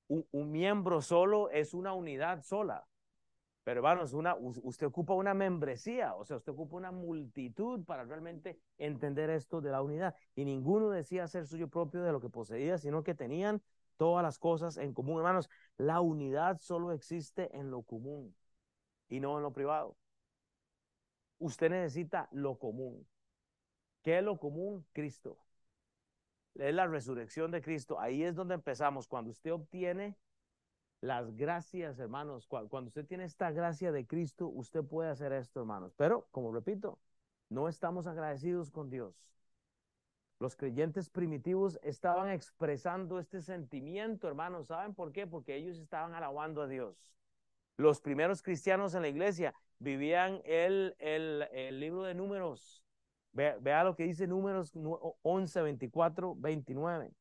[0.07, 2.87] Un, miembro solo es una unidad sola.
[3.65, 8.61] Pero hermanos, una, usted ocupa una membresía, o sea, usted ocupa una multitud para realmente
[8.79, 10.15] entender esto de la unidad.
[10.37, 13.61] Y ninguno decía ser suyo propio de lo que poseía, sino que tenían
[13.97, 15.19] todas las cosas en común.
[15.19, 18.37] Hermanos, la unidad solo existe en lo común
[19.09, 19.97] y no en lo privado.
[21.39, 23.05] Usted necesita lo común.
[24.03, 24.87] ¿Qué es lo común?
[24.93, 25.39] Cristo.
[26.55, 28.01] Es la resurrección de Cristo.
[28.01, 29.07] Ahí es donde empezamos.
[29.07, 30.17] Cuando usted obtiene
[31.01, 35.95] las gracias, hermanos, cuando usted tiene esta gracia de Cristo, usted puede hacer esto, hermanos.
[35.97, 36.99] Pero, como repito,
[37.49, 39.15] no estamos agradecidos con Dios.
[40.39, 44.69] Los creyentes primitivos estaban expresando este sentimiento, hermanos.
[44.69, 45.27] ¿Saben por qué?
[45.27, 47.13] Porque ellos estaban alabando a Dios.
[47.77, 52.83] Los primeros cristianos en la iglesia vivían el, el, el libro de números
[53.33, 54.73] Vea, lo que dice números
[55.23, 57.13] 11, 24, 29.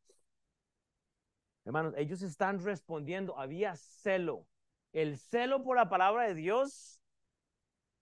[1.65, 4.47] Hermanos, ellos están respondiendo, había celo.
[4.91, 6.99] El celo por la palabra de Dios,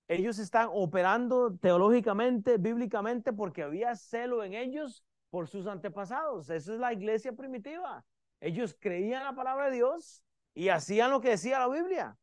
[0.08, 6.50] ellos están operando teológicamente, bíblicamente, porque había celo en ellos por sus antepasados.
[6.50, 8.06] Esa es la iglesia primitiva.
[8.39, 12.17] Ellos creían la palabra de Dios y hacían lo que decía la Biblia.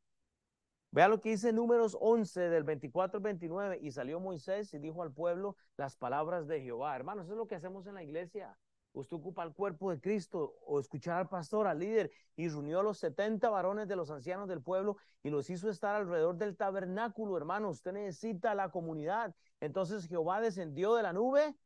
[0.94, 3.80] Vea lo que dice Números 11 del 24 al 29.
[3.83, 6.94] Y salió Moisés y dijo al pueblo las palabras de Jehová.
[6.94, 8.57] Hermanos, eso es lo que hacemos en la iglesia.
[8.92, 12.85] Usted ocupa el cuerpo de Cristo o escuchar al pastor, al líder, y reunió a
[12.85, 17.37] los 70 varones de los ancianos del pueblo y los hizo estar alrededor del tabernáculo,
[17.37, 17.70] hermano.
[17.70, 19.35] Usted necesita la comunidad.
[19.59, 21.57] Entonces Jehová descendió de la nube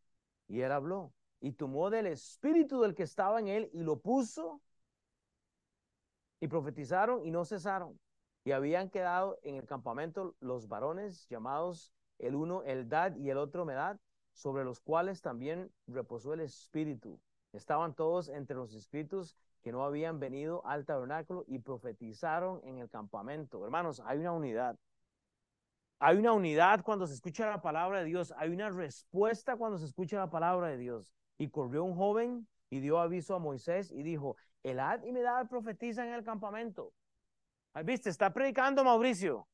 [0.47, 4.62] y él habló y tomó del espíritu del que estaba en él y lo puso
[6.41, 8.01] y profetizaron y no cesaron.
[8.49, 13.67] Y habían quedado en el campamento los varones llamados el uno Eldad y el otro
[13.67, 13.99] Medad,
[14.33, 17.21] sobre los cuales también reposó el espíritu.
[17.53, 22.89] Estaban todos entre los espíritus que no habían venido al tabernáculo y profetizaron en el
[22.89, 23.63] campamento.
[23.67, 24.79] Hermanos, hay una unidad.
[25.99, 28.33] Hay una unidad cuando se escucha la palabra de Dios.
[28.39, 31.13] Hay una respuesta cuando se escucha la palabra de Dios.
[31.37, 36.07] Y corrió un joven y dio aviso a Moisés y dijo, Elad y Medad profetiza
[36.07, 36.95] en el campamento.
[37.85, 38.11] ¿Viste?
[38.11, 39.47] Está predicando Mauricio.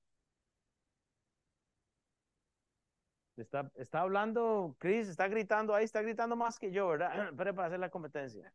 [3.37, 7.11] Está, está hablando, Chris, está gritando ahí, está gritando más que yo, ¿verdad?
[7.37, 8.53] Pero para hacer la competencia.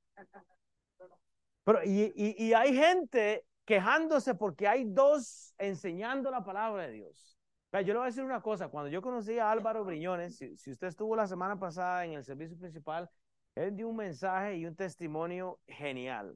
[1.66, 7.38] Pero, y, y, hay gente quejándose porque hay dos enseñando la palabra de Dios.
[7.70, 10.56] Pero yo le voy a decir una cosa, cuando yo conocí a Álvaro Briñones, si,
[10.56, 13.10] si usted estuvo la semana pasada en el servicio principal,
[13.56, 16.36] él dio un mensaje y un testimonio genial.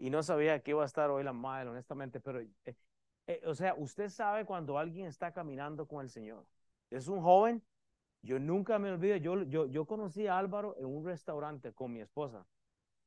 [0.00, 2.74] Y no sabía que iba a estar hoy la madre, honestamente, pero, eh,
[3.26, 6.46] eh, o sea, usted sabe cuando alguien está caminando con el Señor.
[6.88, 7.62] Es un joven,
[8.22, 12.00] yo nunca me olvido, yo, yo, yo conocí a Álvaro en un restaurante con mi
[12.00, 12.46] esposa.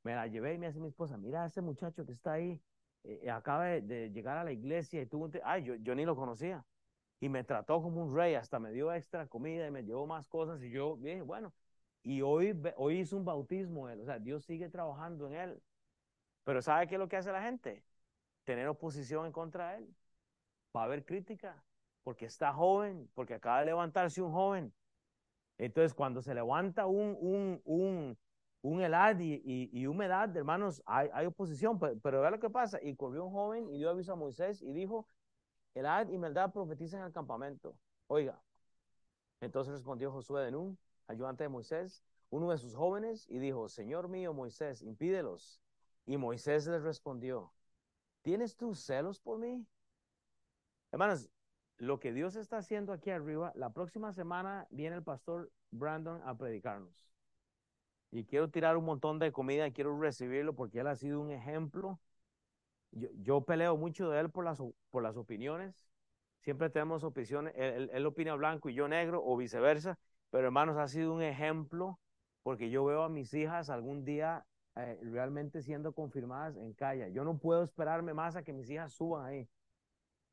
[0.03, 2.61] Me la llevé y me dice mi esposa, mira a ese muchacho que está ahí,
[3.03, 5.31] eh, acaba de, llegar a la iglesia y tuvo.
[5.43, 6.63] Ay, yo, yo ni lo conocía.
[7.19, 10.27] Y me trató como un rey, hasta me dio extra comida y me llevó más
[10.27, 11.53] cosas y yo dije, bueno,
[12.03, 15.61] y hoy, hoy hizo un bautismo él, o sea, Dios sigue trabajando en él.
[16.43, 17.83] Pero ¿sabe qué es lo que hace la gente?
[18.43, 19.95] Tener oposición en contra de él.
[20.75, 21.63] Va a haber crítica,
[22.03, 24.73] porque está joven, porque acaba de levantarse un joven.
[25.57, 28.17] Entonces, cuando se levanta un, un, un,
[28.63, 32.79] un helad y, y, humedad, hermanos, hay, oposición, pero, vea lo que pasa.
[32.81, 35.07] Y corrió un joven y dio aviso a Moisés y dijo,
[35.75, 37.77] helad y maldad profetizan en el campamento.
[38.07, 38.41] Oiga,
[39.41, 40.77] entonces respondió Josué de Nun,
[41.07, 45.62] ayudante de Moisés, uno de sus jóvenes, y dijo, Señor mío Moisés, impídelos.
[46.05, 47.53] Y Moisés les respondió,
[48.21, 49.65] ¿tienes tú celos por mí?
[50.91, 51.29] Hermanos,
[51.77, 56.37] lo que Dios está haciendo aquí arriba, la próxima semana viene el pastor Brandon a
[56.37, 57.09] predicarnos.
[58.11, 61.99] Y quiero tirar un montón de comida, quiero recibirlo porque él ha sido un ejemplo.
[62.91, 64.61] Yo, peleo mucho de él por las,
[64.91, 65.87] por las opiniones.
[66.41, 69.97] Siempre tenemos opiniones, él, él opina blanco y yo negro o viceversa.
[70.29, 71.99] Pero hermanos, ha sido un ejemplo
[72.43, 77.11] porque yo veo a mis hijas algún día eh, realmente siendo confirmadas en calle.
[77.11, 79.47] Yo no puedo esperarme más a que mis hijas suban ahí.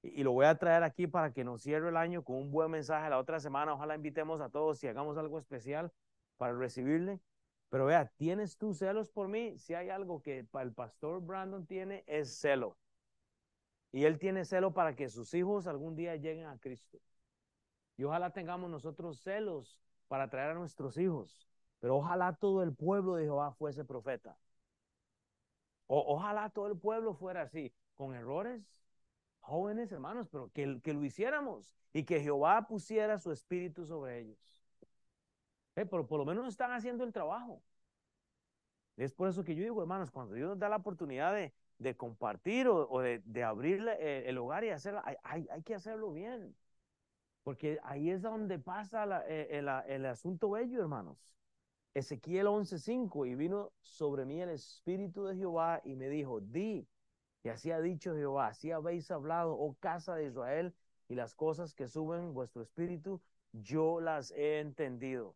[0.02, 2.70] Y, lo voy a traer aquí para que nos cierre el año con un buen
[2.70, 3.74] mensaje la otra semana.
[3.74, 5.92] Ojalá invitemos a todos y hagamos algo especial
[6.38, 7.20] para recibirle.
[7.68, 9.58] Pero vea, ¿tienes tú celos por mí?
[9.58, 12.78] Si hay algo que el pastor Brandon tiene, es celo.
[13.92, 16.98] Y él tiene celo para que sus hijos algún día lleguen a Cristo.
[17.96, 21.49] Y ojalá tengamos nosotros celos para traer a nuestros hijos.
[21.80, 24.36] Pero ojalá todo el pueblo de Jehová fuese profeta.
[25.86, 28.62] O, ojalá todo el pueblo fuera así, con errores,
[29.40, 34.38] jóvenes hermanos, pero que, que lo hiciéramos y que Jehová pusiera su espíritu sobre ellos.
[35.76, 37.62] Eh, pero por lo menos están haciendo el trabajo.
[38.96, 41.96] Es por eso que yo digo, hermanos, cuando Dios nos da la oportunidad de, de
[41.96, 46.54] compartir o, de, de, abrir eh, el hogar y hacerlo, hay, hay, que hacerlo bien.
[47.42, 51.34] Porque ahí es donde pasa eh, el, el, asunto bello, hermanos.
[51.94, 56.88] Ezequiel 11:5, y vino sobre mí el Espíritu de Jehová y me dijo, di,
[57.42, 60.74] y así ha dicho Jehová, así habéis hablado, oh casa de Israel,
[61.08, 63.20] y las cosas que suben vuestro espíritu,
[63.52, 65.34] yo las he entendido.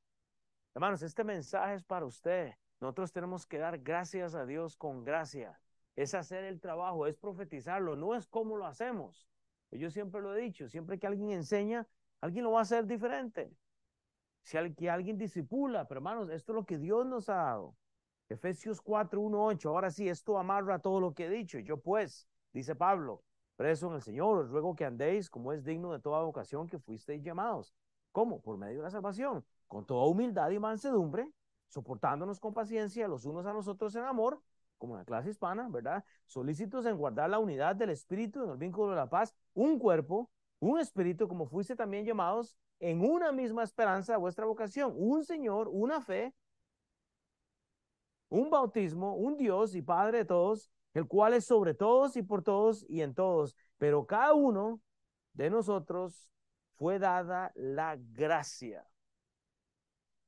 [0.75, 2.53] Hermanos, este mensaje es para usted.
[2.81, 5.61] Nosotros tenemos que dar gracias a Dios con gracia.
[5.97, 9.29] Es hacer el trabajo, es profetizarlo, no es como lo hacemos.
[9.71, 11.89] Yo siempre lo he dicho, siempre que alguien enseña,
[12.21, 13.53] alguien lo va a hacer diferente.
[14.45, 17.75] Si alguien disipula, pero hermanos, esto es lo que Dios nos ha dado.
[18.29, 19.71] Efesios 4, 1, 8.
[19.71, 21.59] Ahora sí, esto amarra todo lo que he dicho.
[21.59, 23.23] Yo pues, dice Pablo,
[23.57, 26.79] preso en el Señor, os ruego que andéis como es digno de toda vocación que
[26.79, 27.75] fuisteis llamados.
[28.13, 28.43] ¿Cómo?
[28.43, 31.33] Por medio de la salvación, con toda humildad y mansedumbre,
[31.69, 34.43] soportándonos con paciencia los unos a los otros en amor,
[34.77, 36.05] como la clase hispana, ¿verdad?
[36.27, 40.31] Solícitos en guardar la unidad del espíritu en el vínculo de la paz, un cuerpo,
[40.61, 46.03] un espíritu, como fuiste también llamados, en una misma esperanza vuestra vocación, un Señor, una
[46.03, 46.35] fe,
[48.29, 52.43] un bautismo, un Dios y Padre de todos, el cual es sobre todos y por
[52.43, 53.57] todos y en todos.
[53.79, 54.83] Pero cada uno
[55.33, 56.31] de nosotros
[56.75, 58.87] fue dada la gracia.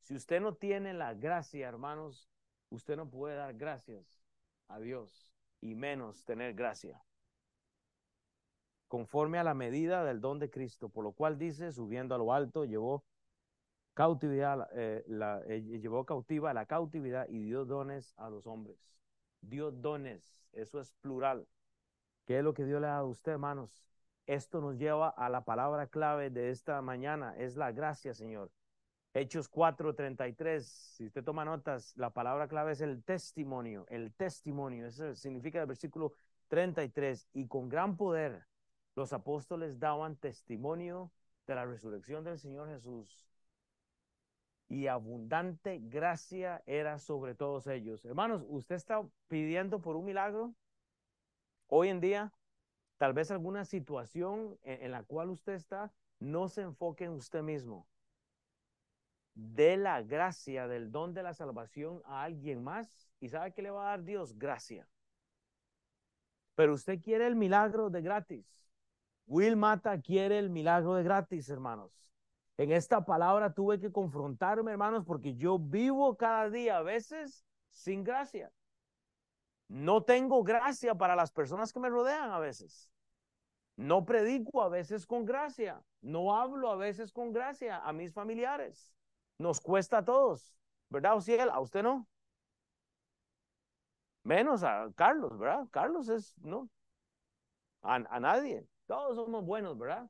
[0.01, 2.27] Si usted no tiene la gracia, hermanos,
[2.71, 4.23] usted no puede dar gracias
[4.69, 7.03] a Dios y menos tener gracia.
[8.88, 12.33] Conforme a la medida del don de Cristo, por lo cual dice, subiendo a lo
[12.33, 13.05] alto, llevó
[13.94, 15.05] cautividad, eh,
[15.49, 18.77] eh, llevó cautiva la cautividad y dio dones a los hombres.
[19.40, 21.46] Dio dones, eso es plural.
[22.27, 23.85] ¿Qué es lo que Dios le dado a usted, hermanos?
[24.27, 28.51] Esto nos lleva a la palabra clave de esta mañana, es la gracia, Señor.
[29.14, 35.14] Hechos 4:33, si usted toma notas, la palabra clave es el testimonio, el testimonio, eso
[35.14, 36.12] significa el versículo
[36.49, 38.44] 33, y con gran poder
[38.96, 41.12] los apóstoles daban testimonio
[41.46, 43.26] de la resurrección del Señor Jesús
[44.68, 48.04] y abundante gracia era sobre todos ellos.
[48.04, 50.54] Hermanos, ¿usted está pidiendo por un milagro?
[51.68, 52.32] Hoy en día,
[52.96, 57.87] tal vez alguna situación en, la cual usted está, no se enfoque en usted mismo.
[59.35, 63.70] De la gracia del don de la salvación a alguien más y sabe que le
[63.70, 64.88] va a dar Dios gracia.
[66.54, 68.65] Pero usted quiere el milagro de gratis.
[69.27, 72.09] Will Mata quiere el milagro de gratis, hermanos.
[72.59, 78.03] En esta palabra tuve que confrontarme, hermanos, porque yo vivo cada día a veces sin
[78.03, 78.51] gracia.
[79.69, 82.91] No tengo gracia para las personas que me rodean a veces.
[83.77, 85.83] No predico a veces con gracia.
[86.01, 88.95] No hablo a veces con gracia a mis familiares.
[89.39, 90.57] Nos cuesta a todos,
[90.89, 91.51] ¿verdad, Ociel?
[91.51, 92.09] A usted no.
[94.23, 95.67] Menos a Carlos, ¿verdad?
[95.71, 96.71] Carlos es, no.
[97.83, 98.67] A, a nadie.
[98.87, 100.09] Todos somos buenos, ¿verdad?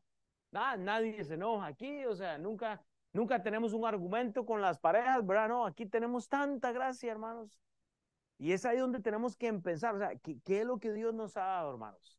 [0.52, 5.48] nadie se enoja aquí, o sea, nunca, nunca tenemos un argumento con las parejas, ¿verdad?
[5.48, 7.60] No, aquí tenemos tanta gracia, hermanos.
[8.38, 11.14] Y es ahí donde tenemos que empezar, o sea, ¿qué, ¿qué, es lo que Dios
[11.14, 12.18] nos ha dado, hermanos?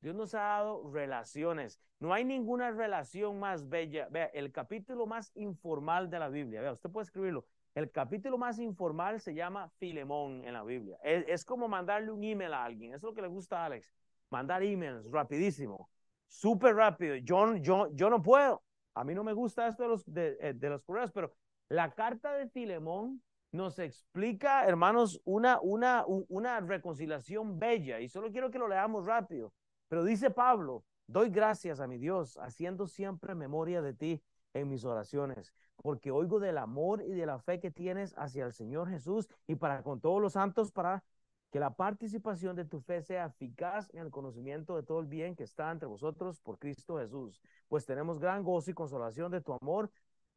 [0.00, 1.78] Dios nos ha dado relaciones.
[1.98, 4.08] No hay ninguna relación más bella.
[4.10, 7.44] Vea, el capítulo más informal de la Biblia, vea, usted puede escribirlo.
[7.74, 10.98] El capítulo más informal se llama Filemón en la Biblia.
[11.02, 12.94] Es, como mandarle un email a alguien.
[12.94, 13.92] Es lo que le gusta a Alex.
[14.30, 15.90] Mandar emails rapidísimo
[16.30, 17.16] súper rápido.
[17.16, 18.62] Yo, yo, yo no puedo.
[18.94, 21.32] A mí no me gusta esto de los, de, eh, los correos, pero
[21.68, 28.00] la carta de Filemón nos explica, hermanos, una, una, una reconciliación bella.
[28.00, 29.52] Y solo quiero que lo leamos rápido.
[29.88, 34.22] Pero dice Pablo, doy gracias a mi Dios, haciendo siempre memoria de ti
[34.54, 38.52] en mis oraciones, porque oigo del amor y de la fe que tienes hacia el
[38.52, 41.04] Señor Jesús y para con todos los santos para
[41.50, 45.34] que la participación de tu fe sea eficaz en el conocimiento de todo el bien
[45.34, 47.40] que está entre vosotros por Cristo Jesús.
[47.68, 49.90] Pues tenemos gran gozo y consolación de tu amor,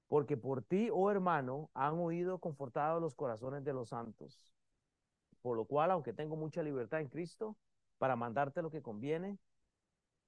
[0.08, 4.54] porque por ti, oh hermano, han oído confortados los corazones de los santos.
[5.42, 7.58] Por lo cual, aunque tengo mucha libertad en Cristo
[8.00, 9.38] para mandarte lo que conviene,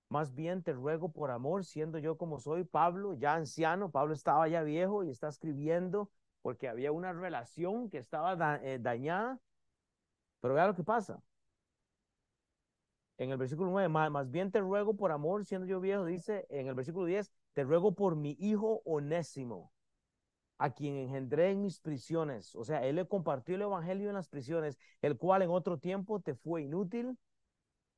[0.09, 4.47] más bien te ruego por amor, siendo yo como soy, Pablo, ya anciano, Pablo estaba
[4.47, 6.11] ya viejo y está escribiendo
[6.43, 9.39] porque había una relación que estaba eh, dañada
[10.45, 11.19] pero vea lo que pasa.
[13.17, 16.67] En el versículo 9, más, bien te ruego por amor, siendo yo viejo, dice en
[16.67, 19.73] el versículo 10, te ruego por mi hijo onésimo,
[20.59, 22.55] a quien engendré en mis prisiones.
[22.55, 26.19] O sea, él le compartió el evangelio en las prisiones, el cual en otro tiempo
[26.19, 27.17] te fue inútil.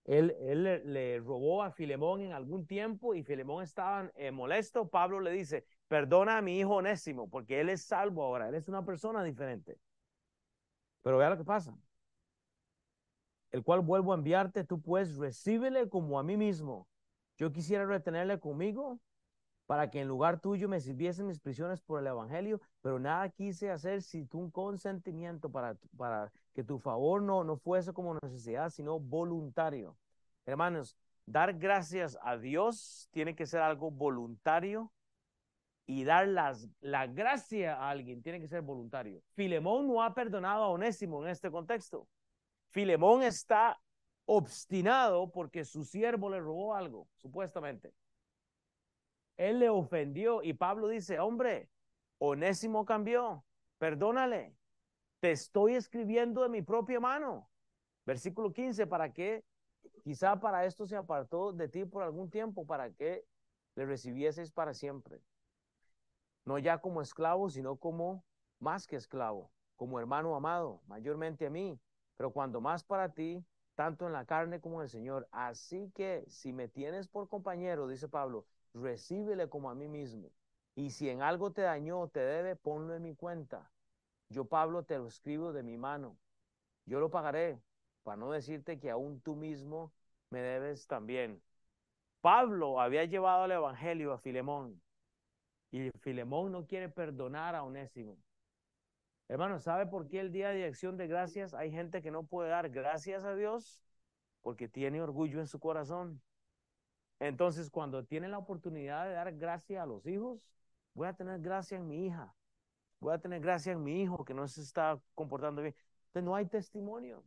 [0.06, 4.88] Él, él le, robó a Filemón en algún tiempo y Filemón estaba eh, molesto.
[4.88, 8.70] Pablo le dice, perdona a mi hijo onésimo, porque él es salvo ahora, él es
[8.70, 9.78] una persona diferente.
[11.02, 11.78] Pero vea lo que pasa
[13.52, 16.88] el cual vuelvo a enviarte, tú pues recíbele como a mí mismo.
[17.38, 19.00] Yo quisiera retenerle conmigo
[19.68, 23.70] para que en lugar tuyo me sirviesen mis prisiones por el Evangelio, pero nada quise
[23.70, 29.00] hacer sin tu consentimiento para, para que tu favor no, no fuese como necesidad, sino
[29.00, 29.98] voluntario.
[30.46, 34.92] Hermanos, dar gracias a Dios tiene que ser algo voluntario
[35.86, 39.22] y dar las, la gracia a alguien tiene que ser voluntario.
[39.36, 42.08] Filemón no ha perdonado a Onésimo en este contexto.
[42.70, 43.80] Filemón está
[44.26, 47.94] obstinado porque su siervo le robó algo, supuestamente.
[49.38, 51.70] Él le ofendió y Pablo dice, hombre,
[52.18, 53.46] Onésimo cambió,
[53.78, 54.56] perdónale,
[55.20, 57.50] te estoy escribiendo de mi propia mano.
[58.06, 59.44] Versículo 15, para que
[60.04, 63.26] quizá para esto se apartó de ti por algún tiempo, para que
[63.76, 65.22] le recibieses para siempre.
[66.46, 68.24] No ya como esclavo, sino como
[68.60, 71.80] más que esclavo, como hermano amado, mayormente a mí,
[72.18, 73.46] pero cuando más para ti,
[73.76, 75.28] tanto en la carne como en el Señor.
[75.32, 80.32] Así que si me tienes por compañero, dice Pablo, recíbele como a mí mismo.
[80.76, 83.72] Y si en algo te dañó, te debe, ponlo en mi cuenta.
[84.30, 86.18] Yo, Pablo, te lo escribo de mi mano.
[86.86, 87.62] Yo lo pagaré,
[88.04, 89.94] para no decirte que aún tú mismo
[90.30, 91.42] me debes también.
[92.22, 94.82] Pablo había llevado el Evangelio a Filemón
[95.72, 98.18] y Filemón no quiere perdonar a Onésimo.
[99.30, 102.50] Hermano, ¿sabe por qué el día de acción de gracias hay gente que no puede
[102.50, 103.82] dar gracias a Dios?
[104.42, 106.22] Porque tiene orgullo en su corazón.
[107.20, 110.40] Entonces, cuando tiene la oportunidad de dar gracia a los hijos,
[110.94, 112.34] voy a tener gracia en mi hija,
[113.00, 115.76] voy a tener gracia en mi hijo que no se está comportando bien.
[116.08, 117.24] Entonces, no hay testimonio.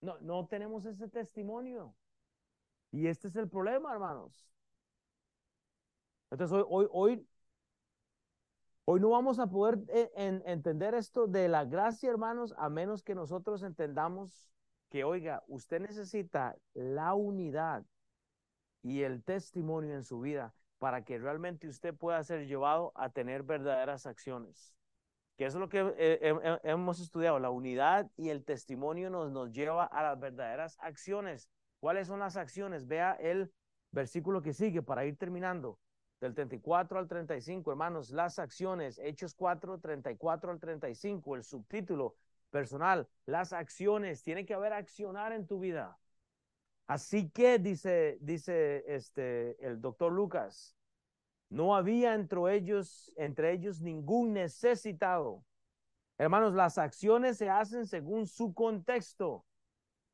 [0.00, 1.94] No, no tenemos ese testimonio.
[2.90, 4.48] Y este es el problema, hermanos.
[6.30, 7.26] Entonces, hoy, hoy
[8.90, 10.10] Hoy no vamos a poder eh,
[10.46, 14.48] entender esto de la gracia, hermanos, a menos que nosotros entendamos
[14.88, 17.84] que, oiga, usted necesita la unidad
[18.82, 23.42] y el testimonio en su vida para que realmente usted pueda ser llevado a tener
[23.42, 24.74] verdaderas acciones.
[25.36, 27.38] Que eso es lo que eh, hemos estudiado.
[27.38, 31.50] La unidad y el testimonio nos, nos lleva a las verdaderas acciones.
[31.78, 32.86] ¿Cuáles son las acciones?
[32.86, 33.52] Vea el
[33.90, 35.78] versículo que sigue para ir terminando
[36.20, 42.16] del 34 al 35, hermanos, las acciones, Hechos 4, 34 al 35, el subtítulo
[42.50, 45.98] personal, las acciones, tiene que haber accionar en tu vida.
[46.86, 50.74] Así que dice, dice este, el doctor Lucas,
[51.50, 55.44] no había entre ellos, entre ellos ningún necesitado.
[56.16, 59.44] Hermanos, las acciones se hacen según su contexto,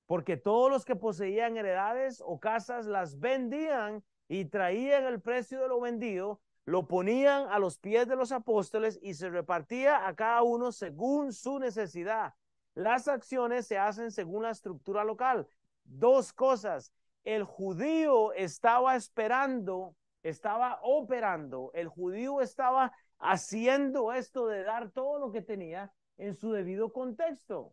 [0.07, 5.69] porque todos los que poseían heredades o casas las vendían y traían el precio de
[5.69, 10.43] lo vendido, lo ponían a los pies de los apóstoles y se repartía a cada
[10.43, 12.35] uno según su necesidad.
[12.75, 15.47] Las acciones se hacen según la estructura local.
[15.85, 16.93] Dos cosas.
[17.23, 25.33] El judío estaba esperando, estaba operando, el judío estaba haciendo esto de dar todo lo
[25.33, 27.73] que tenía en su debido contexto.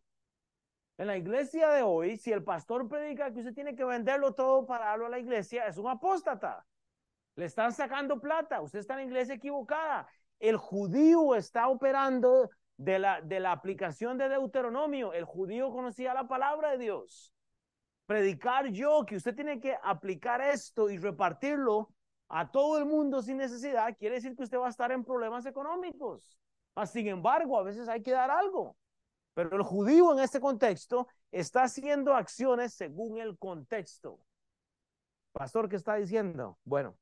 [1.01, 4.67] En la iglesia de hoy, si el pastor predica que usted tiene que venderlo todo
[4.67, 6.63] para darlo a la iglesia, es un apóstata.
[7.33, 8.61] Le están sacando plata.
[8.61, 10.07] Usted está en la iglesia equivocada.
[10.37, 15.11] El judío está operando de la, de la aplicación de Deuteronomio.
[15.11, 17.33] El judío conocía la palabra de Dios.
[18.05, 21.89] Predicar yo que usted tiene que aplicar esto y repartirlo
[22.27, 25.47] a todo el mundo sin necesidad, quiere decir que usted va a estar en problemas
[25.47, 26.37] económicos.
[26.85, 28.77] Sin embargo, a veces hay que dar algo.
[29.33, 34.19] Pero el judío en este contexto está haciendo acciones según el contexto.
[35.31, 36.57] Pastor, ¿qué está diciendo?
[36.65, 36.97] Bueno,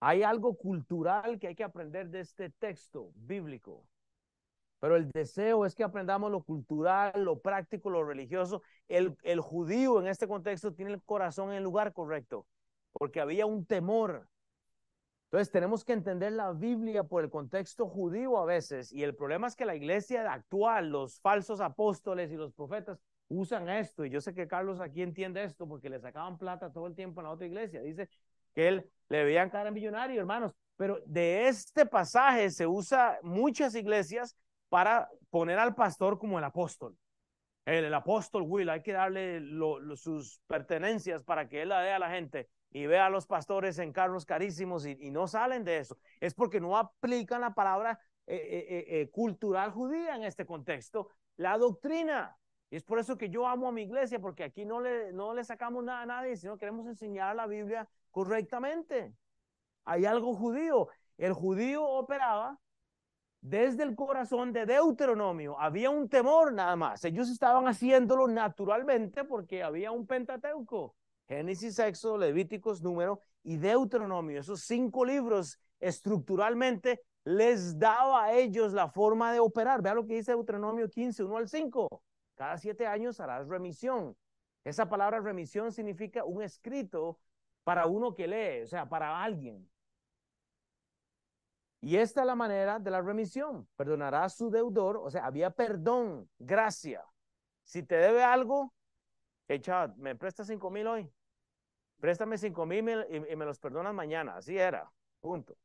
[0.00, 3.84] hay algo cultural que hay que aprender de este texto bíblico.
[4.80, 8.62] Pero el deseo es que aprendamos lo cultural, lo práctico, lo religioso.
[8.88, 12.46] El, el judío en este contexto tiene el corazón en el lugar correcto,
[12.92, 14.28] porque había un temor
[15.26, 19.48] entonces tenemos que entender la Biblia por el contexto judío a veces y el problema
[19.48, 24.20] es que la iglesia actual, los falsos apóstoles y los profetas usan esto y yo
[24.20, 27.32] sé que Carlos aquí entiende esto porque le sacaban plata todo el tiempo en la
[27.32, 27.82] otra iglesia.
[27.82, 28.08] Dice
[28.54, 34.36] que él le veían cara millonario, hermanos, pero de este pasaje se usa muchas iglesias
[34.68, 36.96] para poner al pastor como el apóstol.
[37.64, 39.42] El, apóstol Will, hay que darle
[39.96, 43.78] sus pertenencias para que él la dé a la gente y ve a los pastores
[43.78, 45.98] en carros carísimos y, no salen de eso.
[46.20, 51.56] Es porque no aplican la palabra eh, eh, eh, cultural judía en este contexto, la
[51.58, 52.36] doctrina.
[52.70, 55.32] Y es por eso que yo amo a mi iglesia, porque aquí no le, no
[55.34, 59.14] le sacamos nada a nadie, sino queremos enseñar la Biblia correctamente.
[59.84, 60.88] Hay algo judío.
[61.16, 62.58] El judío operaba
[63.40, 65.58] desde el corazón de Deuteronomio.
[65.60, 67.04] Había un temor nada más.
[67.04, 70.96] Ellos estaban haciéndolo naturalmente porque había un Pentateuco.
[71.28, 74.40] Génesis, Éxodo, Levíticos, Número y Deuteronomio.
[74.40, 79.82] Esos cinco libros estructuralmente les daba a ellos la forma de operar.
[79.82, 82.02] Vea lo que dice Deuteronomio 15, 1 al 5.
[82.36, 84.16] Cada siete años harás remisión.
[84.62, 87.18] Esa palabra remisión significa un escrito
[87.64, 89.68] para uno que lee, o sea, para alguien.
[91.80, 93.68] Y esta es la manera de la remisión.
[93.76, 97.04] Perdonará a su deudor, o sea, había perdón, gracia.
[97.64, 98.72] Si te debe algo,
[99.48, 99.62] hey,
[99.96, 101.10] ¿me prestas cinco mil hoy?
[102.00, 104.36] Préstame cinco mil y, me los perdonas mañana.
[104.36, 104.90] Así era.
[105.20, 105.56] Punto.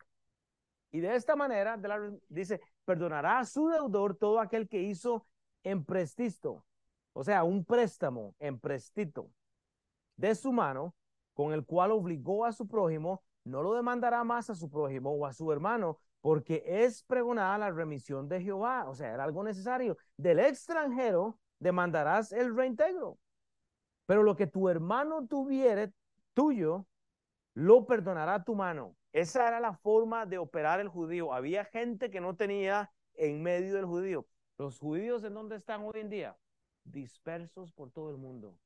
[0.92, 1.80] Y de esta manera,
[2.28, 5.26] dice, perdonará a su deudor todo aquel que hizo
[5.64, 6.66] en prestisto,
[7.14, 9.30] o sea, un préstamo en prestito
[10.18, 10.96] de su mano,
[11.34, 15.26] con el cual obligó a su prójimo, no lo demandará más a su prójimo o
[15.26, 19.98] a su hermano, porque es pregonada la remisión de Jehová, o sea, era algo necesario.
[20.18, 23.18] Del extranjero demandarás el reintegro.
[24.06, 25.94] Pero lo que tu hermano tuviere
[26.34, 26.86] tuyo,
[27.54, 28.96] lo perdonará tu mano.
[29.14, 31.34] Esa era la forma de operar el judío.
[31.34, 34.26] Había gente que no tenía en medio del judío.
[34.58, 36.38] Los judíos en dónde están hoy en día?
[36.84, 38.58] Dispersos por todo el mundo.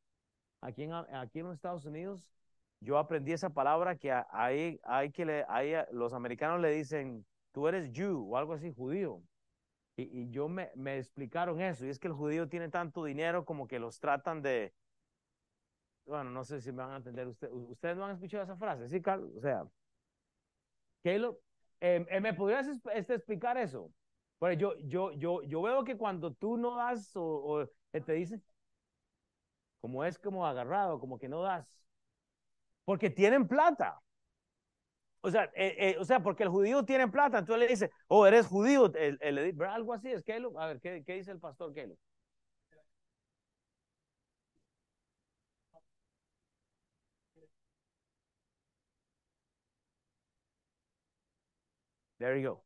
[0.62, 2.30] Aquí en, aquí en los Estados Unidos,
[2.80, 5.46] yo aprendí esa palabra que hay, hay que le,
[5.92, 9.22] los americanos le dicen, tú eres Jew o algo así, judío.
[9.98, 11.86] Y, y yo me, me explicaron eso.
[11.86, 14.74] Y es que el judío tiene tanto dinero como que los tratan de,
[16.06, 17.54] bueno, no sé si me van a entender ustedes.
[17.54, 18.88] ¿Ustedes no han escuchado esa frase?
[18.88, 19.32] Sí, Carlos.
[19.36, 19.66] O sea,
[21.04, 21.36] Caleb,
[21.82, 23.92] eh, eh, ¿me podrías este, explicar eso?
[24.40, 27.62] Pues yo, yo, yo, yo veo que cuando tú no das o,
[27.94, 28.44] eh, te dicen,
[29.82, 31.68] como es como agarrado, como que no das,
[32.86, 34.02] porque tienen plata.
[35.22, 35.52] O sea,
[36.00, 39.62] o sea, porque el judío tiene plata, entonces le dice, oh, eres judío, el, el,
[39.64, 40.56] algo así es Caleb.
[40.60, 41.98] A ver, ¿qué, qué dice el pastor Caleb?
[52.26, 52.64] There you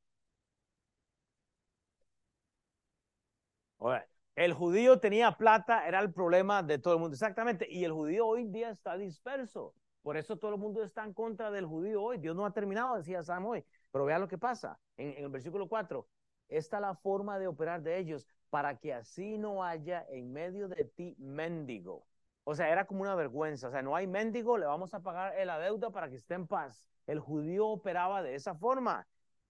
[3.81, 3.99] go.
[4.37, 7.13] El judío tenía plata, era el problema de todo el mundo.
[7.15, 7.67] Exactamente.
[7.69, 9.73] Y el judío hoy en día está disperso.
[10.01, 12.19] Por eso todo el mundo está en contra del judío hoy.
[12.19, 13.65] Dios no ha terminado, decía Sam hoy.
[13.91, 16.07] Pero vea lo que pasa en, en el versículo 4.
[16.47, 20.69] Esta es la forma de operar de ellos para que así no haya en medio
[20.69, 22.07] de ti mendigo.
[22.45, 23.67] O sea, era como una vergüenza.
[23.67, 26.47] O sea, no hay mendigo, le vamos a pagar la deuda para que esté en
[26.47, 26.87] paz.
[27.07, 29.05] El judío operaba de esa forma.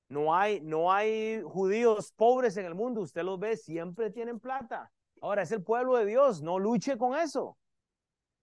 [0.09, 4.91] No hay, no hay judíos pobres en el mundo, usted los ve, siempre tienen plata.
[5.21, 7.57] Ahora es el pueblo de Dios, no luche con eso.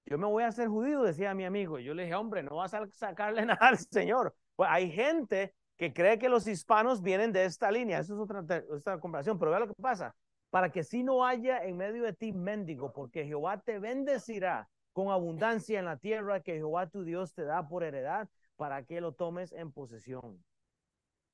[0.04, 1.80] Yo me voy a hacer judío, decía mi amigo.
[1.80, 4.34] Yo le dije, hombre, no vas a sacarle nada al Señor.
[4.54, 7.98] Pues hay gente que cree que los hispanos vienen de esta línea.
[7.98, 10.14] Eso es otra, comparación, pero vea lo que pasa.
[10.50, 15.10] Para que si no haya en medio de ti mendigo, porque Jehová te bendecirá con
[15.10, 19.12] abundancia en la tierra que Jehová tu Dios te da por heredad, para que lo
[19.12, 20.42] tomes en posesión.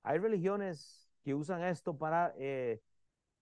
[0.03, 2.81] Hay religiones que usan esto para eh,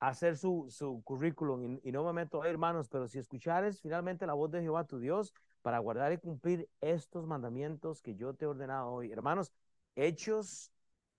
[0.01, 4.51] hacer su, su currículum y, no me meto, hermanos, pero si escuchares finalmente la voz
[4.51, 8.91] de Jehová tu Dios para guardar y cumplir estos mandamientos que yo te he ordenado
[8.91, 9.13] hoy.
[9.13, 9.53] Hermanos,
[9.95, 10.73] Hechos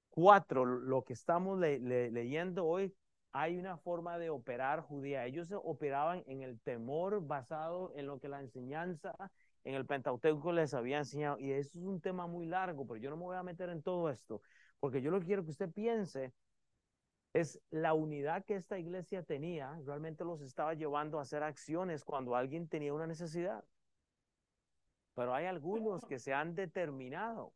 [0.09, 2.93] 4, lo que estamos leyendo hoy,
[3.33, 5.25] hay una forma de operar judía.
[5.25, 9.15] Ellos operaban en el temor basado en lo que la enseñanza
[9.63, 11.39] en el Pentateuco les había enseñado.
[11.39, 13.81] Y eso es un tema muy largo, pero yo no me voy a meter en
[13.81, 14.41] todo esto.
[14.81, 16.33] Porque yo lo que quiero que usted piense
[17.33, 22.35] es la unidad que esta iglesia tenía, realmente los estaba llevando a hacer acciones cuando
[22.35, 23.63] alguien tenía una necesidad.
[25.13, 27.53] Pero hay algunos que se han determinado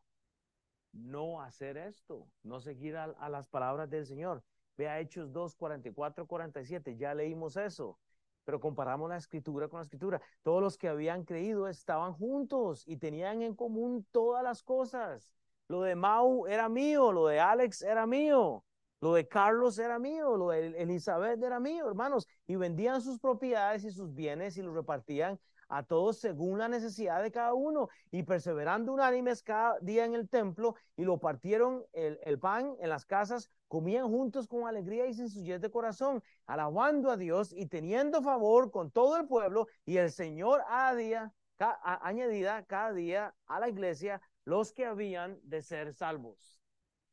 [0.93, 4.43] no hacer esto, no seguir a, las palabras del Señor.
[4.77, 7.97] Vea Hechos 2, 44, 47, ya leímos eso,
[8.43, 10.21] pero comparamos la escritura con la escritura.
[10.43, 15.33] Todos los que habían creído estaban juntos y tenían en común todas las cosas.
[15.67, 18.63] Lo de Mau era mío, lo de Alex era mío,
[19.01, 22.27] lo de Carlos era mío, lo de Elizabeth era mío, hermanos.
[22.45, 27.23] Y vendían sus propiedades y sus bienes y los repartían a todos según la necesidad
[27.23, 32.39] de cada uno, y perseverando unánimes cada día en el templo, y lo partieron el,
[32.39, 37.51] pan en las casas, comían juntos con alegría y sencillez de corazón, alabando a Dios
[37.53, 43.69] y teniendo favor con todo el pueblo, y el Señor añadida cada día a la
[43.69, 46.61] iglesia los que habían de ser salvos.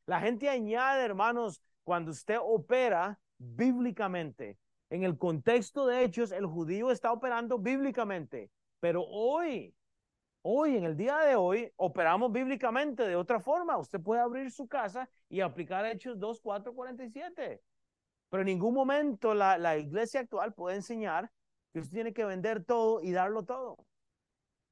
[0.07, 4.59] La gente añade, hermanos, cuando usted opera bíblicamente.
[4.91, 9.75] En el contexto de hechos, el judío está operando bíblicamente, pero hoy,
[10.43, 13.79] hoy, en el día de hoy, operamos bíblicamente de otra forma.
[13.79, 17.63] Usted puede abrir su casa y aplicar Hechos 2, 4, 47.
[18.29, 21.31] Pero en ningún momento la, la iglesia actual puede enseñar
[21.73, 23.79] que usted tiene que vender todo y darlo todo.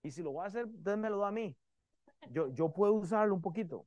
[0.03, 1.57] Y si lo va a hacer, démelo a mí
[2.29, 3.87] yo, yo puedo usarlo un poquito.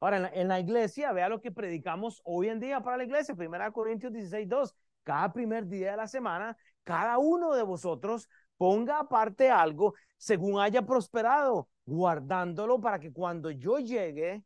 [0.00, 3.72] Ahora, en la, iglesia, vea lo que predicamos hoy en día para la iglesia, 1
[3.72, 4.76] Corintios 16, 2.
[5.02, 10.82] Cada primer día de la semana, cada uno de vosotros ponga aparte algo según haya
[10.82, 14.44] prosperado, guardándolo para que cuando yo llegue,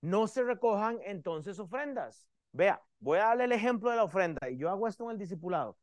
[0.00, 2.28] no se recojan entonces ofrendas.
[2.52, 5.18] Vea, voy a darle el ejemplo de la ofrenda y yo hago esto en el
[5.18, 5.76] discipulado.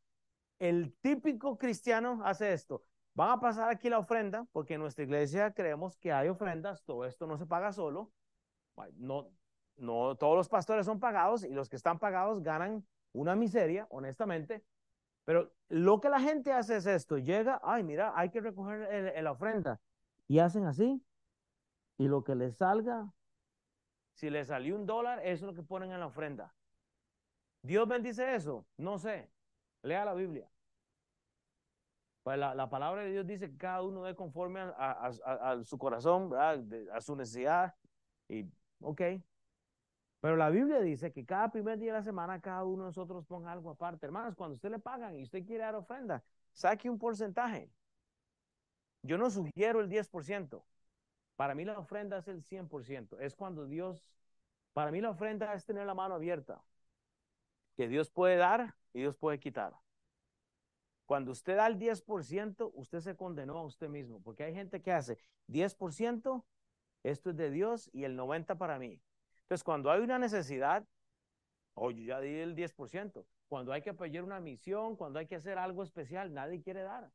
[0.58, 2.82] El típico cristiano hace esto.
[3.14, 7.04] Van a pasar aquí la ofrenda, porque en nuestra iglesia creemos que hay ofrendas, todo
[7.04, 8.10] esto no se paga solo.
[8.94, 9.30] No,
[9.76, 14.64] no todos los pastores son pagados y los que están pagados ganan una miseria, honestamente.
[15.24, 19.30] Pero lo que la gente hace es esto, llega, ay, mira, hay que recoger la
[19.30, 19.80] ofrenda.
[20.26, 21.02] Y hacen así.
[21.96, 23.12] Y lo que les salga,
[24.14, 26.54] si les salió un dólar, eso es lo que ponen en la ofrenda.
[27.62, 28.66] ¿Dios bendice eso?
[28.76, 29.30] No sé.
[29.82, 30.48] Lea la Biblia.
[32.24, 35.64] Pues la, la palabra de Dios dice que cada uno dé conforme a, a- a-
[35.64, 36.30] su corazón.
[36.68, 37.76] De- a su necesidad.
[38.28, 38.46] Y,
[38.80, 39.02] ok.
[40.20, 43.26] Pero la Biblia dice que cada primer día de la semana cada uno de nosotros
[43.26, 44.06] ponga algo aparte.
[44.06, 47.70] Hermanos, cuando usted le pagan y usted quiere dar ofrenda, saque un porcentaje.
[49.02, 50.66] Yo no sugiero el 10%.
[51.36, 53.18] Para mí la ofrenda es el 100%.
[53.20, 54.10] Es cuando Dios,
[54.74, 56.62] para mí la ofrenda es tener la mano abierta.
[57.76, 59.74] Que Dios puede dar y Dios puede quitar.
[61.06, 64.92] Cuando usted da el 10%, usted se condenó a usted mismo, porque hay gente que
[64.92, 66.44] hace 10%,
[67.02, 69.00] esto es de Dios y el 90% para mí.
[69.42, 70.86] Entonces, cuando hay una necesidad,
[71.74, 73.26] oye, ya di el 10%.
[73.48, 77.10] Cuando hay que apoyar una misión, cuando hay que hacer algo especial, nadie quiere dar.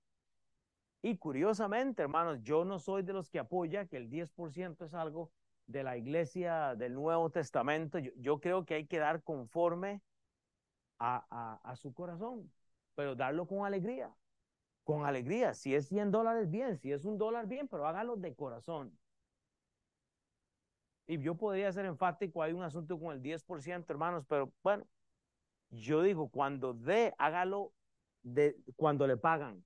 [1.02, 5.32] Y curiosamente, hermanos, yo no soy de los que apoya que el 10% es algo
[5.66, 7.98] de la iglesia del Nuevo Testamento.
[7.98, 10.02] Yo, yo creo que hay que dar conforme
[11.00, 12.52] a su corazón,
[13.00, 14.14] pero darlo con alegría.
[14.84, 15.54] Con alegría.
[15.54, 16.76] Si es 100 dólares, bien.
[16.76, 18.91] Si es un dólar, bien, pero hágalo de corazón.
[21.08, 24.86] Y yo podría ser enfático, hay un asunto con el 10%, hermanos, pero bueno,
[25.70, 27.72] yo digo, cuando dé, hágalo
[28.22, 29.64] de cuando le pagan.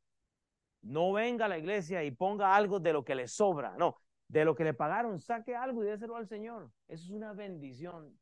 [0.83, 4.45] No venga a la iglesia y ponga algo de lo que le sobra, no, de
[4.45, 6.71] lo que le pagaron, saque algo y déselo al Señor.
[6.87, 8.15] Eso es una bendición.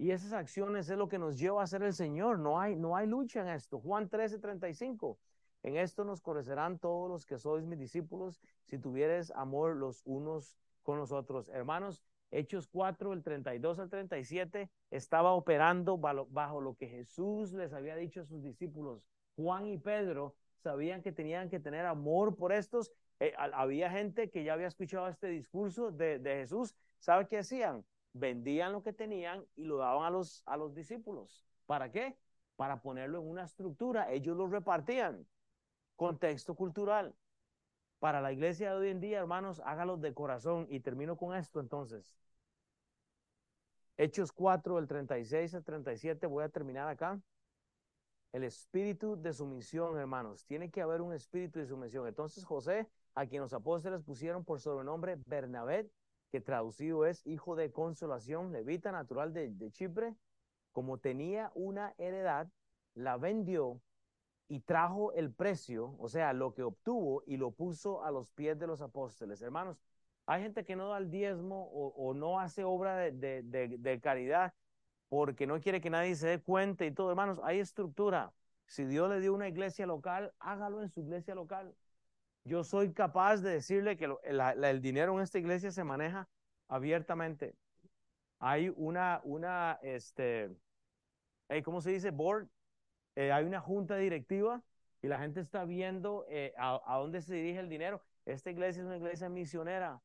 [0.00, 2.38] Y esas acciones es lo que nos lleva a hacer el Señor.
[2.38, 3.78] No hay, no hay lucha en esto.
[3.78, 5.18] Juan 13, 35.
[5.62, 10.56] En esto nos conocerán todos los que sois mis discípulos si tuvieres amor los unos
[10.84, 11.50] con los otros.
[11.50, 17.94] Hermanos, Hechos 4, el 32 al 37, estaba operando bajo lo que Jesús les había
[17.94, 19.04] dicho a sus discípulos.
[19.36, 22.90] Juan y Pedro sabían que tenían que tener amor por estos.
[23.18, 26.74] Eh, había gente que ya había escuchado este discurso de, de Jesús.
[27.00, 27.84] ¿Sabe qué hacían?
[28.12, 31.46] Vendían lo que tenían y lo daban a los, a los discípulos.
[31.66, 32.16] ¿Para qué?
[32.56, 34.10] Para ponerlo en una estructura.
[34.10, 35.26] Ellos lo repartían.
[35.96, 37.14] Contexto cultural.
[38.00, 40.66] Para la iglesia de hoy en día, hermanos, hágalo de corazón.
[40.68, 42.16] Y termino con esto entonces.
[43.96, 47.20] Hechos 4, el 36 al 37, voy a terminar acá.
[48.32, 50.46] El espíritu de sumisión, hermanos.
[50.46, 52.06] Tiene que haber un espíritu de sumisión.
[52.06, 55.90] Entonces José, a quien los apóstoles pusieron por sobrenombre Bernabé,
[56.30, 60.14] que traducido es hijo de consolación, levita natural de, Chipre,
[60.72, 62.48] como tenía una heredad,
[62.94, 63.80] la vendió
[64.48, 68.58] y trajo el precio, o sea, lo que obtuvo y lo puso a los pies
[68.58, 69.42] de los apóstoles.
[69.42, 69.80] Hermanos,
[70.26, 74.54] hay gente que no da el diezmo o, no hace obra de, de, caridad
[75.08, 77.10] porque no quiere que nadie se dé cuenta y todo.
[77.10, 78.32] Hermanos, hay estructura.
[78.66, 81.74] Si Dios le dio una iglesia local, hágalo en su iglesia local.
[82.44, 86.28] Yo soy capaz de decirle que la, el dinero en esta iglesia se maneja
[86.68, 87.54] abiertamente.
[88.38, 90.50] Hay una, una, este,
[91.64, 92.10] ¿cómo se dice?
[92.10, 92.48] Board.
[93.16, 94.62] Eh, hay una junta directiva
[95.02, 98.02] y la gente está viendo eh, a, dónde se dirige el dinero.
[98.24, 100.00] Esta iglesia es una iglesia misionera.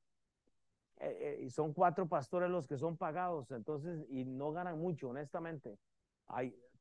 [0.98, 5.78] Eh, y son cuatro pastores los que son pagados, entonces, y no ganan mucho, honestamente.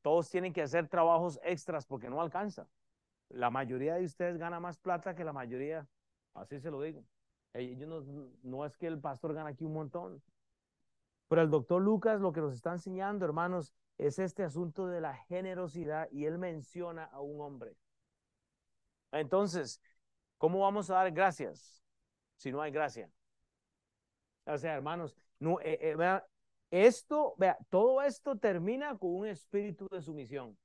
[0.01, 2.67] Todos tienen que hacer trabajos extras porque no alcanza.
[3.29, 5.87] La mayoría de ustedes gana más plata que la mayoría,
[6.33, 7.03] así se lo digo.
[7.53, 10.21] Ellos no, no es que el pastor gana aquí un montón.
[11.27, 15.15] Pero el doctor Lucas lo que nos está enseñando, hermanos, es este asunto de la
[15.15, 17.75] generosidad y él menciona a un hombre.
[19.11, 19.81] Entonces,
[20.37, 21.83] ¿cómo vamos a dar gracias
[22.35, 23.09] si no hay gracia?
[24.45, 26.21] O sea, hermanos, no, eh, eh,
[26.71, 30.57] esto, vea, todo esto termina con un espíritu de sumisión.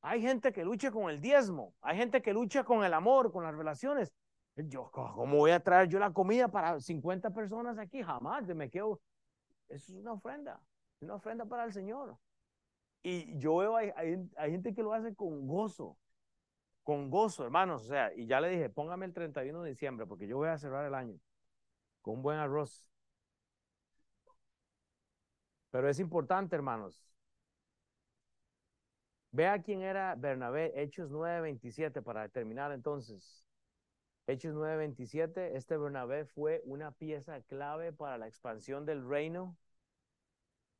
[0.00, 3.44] Hay gente que lucha con el diezmo, hay gente que lucha con el amor, con
[3.44, 4.12] las relaciones.
[4.54, 8.02] Yo, ¿cómo voy a traer yo la comida para 50 personas aquí?
[8.02, 9.00] Jamás, me quedo.
[9.68, 10.60] Eso es una ofrenda,
[11.00, 12.16] una ofrenda para el Señor.
[13.02, 13.92] Y yo veo, hay,
[14.36, 15.96] hay, gente que lo hace con gozo,
[16.82, 17.82] con gozo, hermanos.
[17.84, 20.58] O sea, y ya le dije, póngame el 31 de diciembre, porque yo voy a
[20.58, 21.18] cerrar el año
[22.02, 22.90] con un buen arroz.
[25.70, 27.08] Pero es importante, hermanos.
[29.38, 33.46] Vea quién era Bernabé, Hechos 9:27, para terminar entonces.
[34.26, 39.56] Hechos 9:27, este Bernabé fue una pieza clave para la expansión del reino.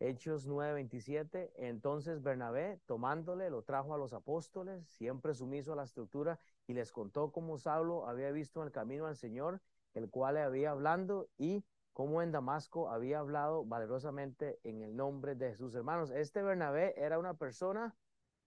[0.00, 6.40] Hechos 9:27, entonces Bernabé, tomándole, lo trajo a los apóstoles, siempre sumiso a la estructura,
[6.66, 9.60] y les contó cómo Saulo había visto en el camino al Señor,
[9.94, 15.36] el cual le había hablando, y cómo en Damasco había hablado valerosamente en el nombre
[15.36, 16.10] de sus hermanos.
[16.10, 17.94] Este Bernabé era una persona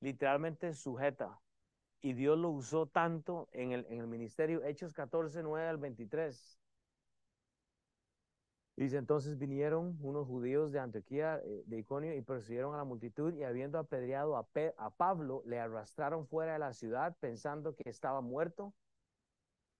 [0.02, 1.40] literalmente sujeta
[2.02, 6.60] y Dios lo usó tanto en el, en el ministerio, Hechos 14, 9 al 23.
[8.76, 13.34] Dice, entonces vinieron unos judíos de Antioquía, eh, de Iconio, y persiguieron a la multitud,
[13.36, 14.48] y habiendo apedreado a,
[14.78, 18.74] a Pablo, le arrastraron fuera de la ciudad, pensando que estaba muerto.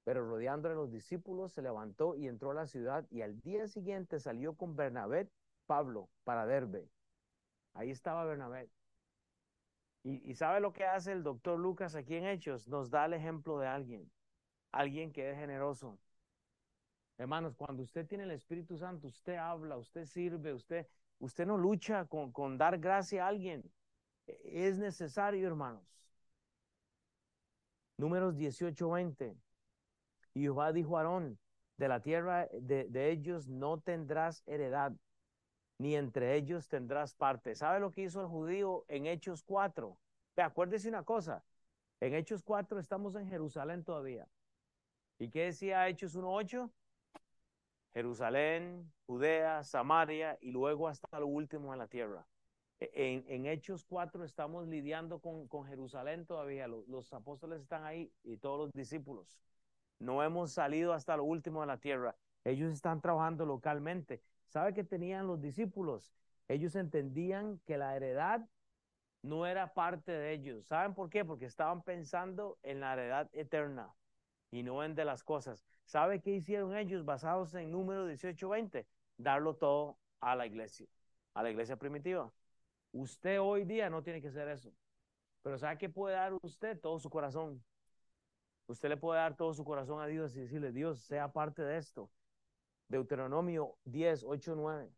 [0.04, 4.20] Pero rodeándole los discípulos, se levantó y entró a la ciudad, y al día siguiente
[4.20, 5.30] salió con Bernabé,
[5.66, 6.88] Pablo, para Derbe.
[7.74, 8.70] Ahí estaba Bernabé.
[10.04, 12.68] Y, sabe lo que hace el doctor Lucas aquí en Hechos?
[12.68, 14.12] Nos da el ejemplo de alguien,
[14.72, 16.00] alguien que es generoso,
[17.22, 20.88] Hermanos, cuando usted tiene el Espíritu Santo, usted habla, usted sirve, usted,
[21.20, 23.64] usted no lucha con, con dar gracia a alguien.
[24.26, 25.84] E, es necesario, hermanos.
[27.98, 29.38] Números 18, 20.
[30.34, 31.38] Y Jehová dijo a Aarón,
[31.78, 34.92] de la tierra de, de, ellos no tendrás heredad,
[35.82, 37.56] ni entre ellos tendrás parte.
[37.56, 39.98] ¿Sabe lo que hizo el judío en Hechos 4?
[40.36, 41.44] Ve, acuérdese una cosa,
[42.00, 44.28] en Hechos 4 estamos en Jerusalén todavía.
[45.18, 46.70] ¿Y qué decía Hechos 1.8?
[47.94, 52.28] Jerusalén, Judea, Samaria y luego hasta lo último en la tierra.
[52.80, 56.68] E, en, Hechos 4 estamos lidiando con, con Jerusalén todavía.
[56.68, 59.42] Los, los, apóstoles están ahí y todos los discípulos.
[59.98, 62.16] No hemos salido hasta lo último de la tierra.
[62.44, 64.22] Ellos están trabajando localmente.
[64.52, 66.14] ¿Sabe qué tenían los discípulos?
[66.50, 68.46] Ellos entendían que la heredad
[69.22, 70.68] no era parte de ellos.
[70.68, 71.24] ¿Saben por qué?
[71.24, 73.96] Porque estaban pensando en la heredad eterna
[74.52, 75.64] y no en de las cosas.
[75.86, 78.86] ¿Sabe qué hicieron ellos basados en número 18-20?
[79.16, 80.88] Darlo todo a la iglesia,
[81.34, 82.30] a la iglesia primitiva.
[82.92, 84.74] Usted hoy día no tiene que hacer eso.
[85.44, 86.78] Pero ¿sabe qué puede dar usted?
[86.78, 87.64] Todo su corazón.
[88.68, 91.78] Usted le puede dar todo su corazón a Dios y decirle, Dios, sea parte de
[91.78, 92.12] esto.
[92.92, 94.92] Deuteronomio 10, 8, 9,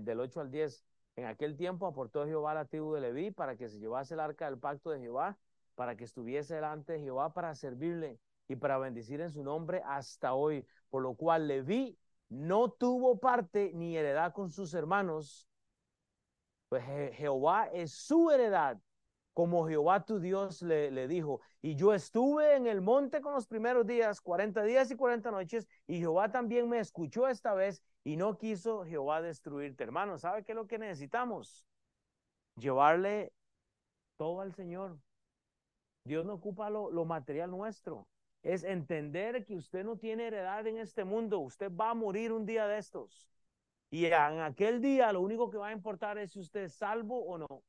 [0.00, 0.84] del 8 al 10.
[1.16, 4.46] En aquel tiempo aportó Jehová la tribu de Leví para que se llevase el arca
[4.46, 5.38] del pacto de Jehová,
[5.74, 8.18] para que estuviese delante de Jehová para servirle
[8.48, 11.96] y para bendecir en su nombre hasta hoy, por lo cual Leví
[12.28, 15.48] no tuvo parte ni heredad con sus hermanos,
[16.68, 16.82] pues
[17.14, 18.78] Jehová es su heredad,
[19.32, 21.40] como Jehová tu Dios le, le, dijo.
[21.62, 25.66] Y yo estuve en el monte con los primeros días, 40 días y 40 noches,
[25.86, 29.84] y Jehová también me escuchó esta vez y no quiso Jehová destruirte.
[29.84, 31.64] Hermano, ¿sabe qué es lo que necesitamos?
[32.56, 33.32] Llevarle
[34.16, 34.98] todo al Señor.
[36.04, 38.06] Dios no ocupa lo, lo material nuestro
[38.42, 42.44] es entender que usted no tiene heredad en este mundo, usted va a morir un
[42.44, 43.28] día de estos.
[43.90, 47.24] Y en aquel día lo único que va a importar es si usted es salvo
[47.24, 47.62] o no.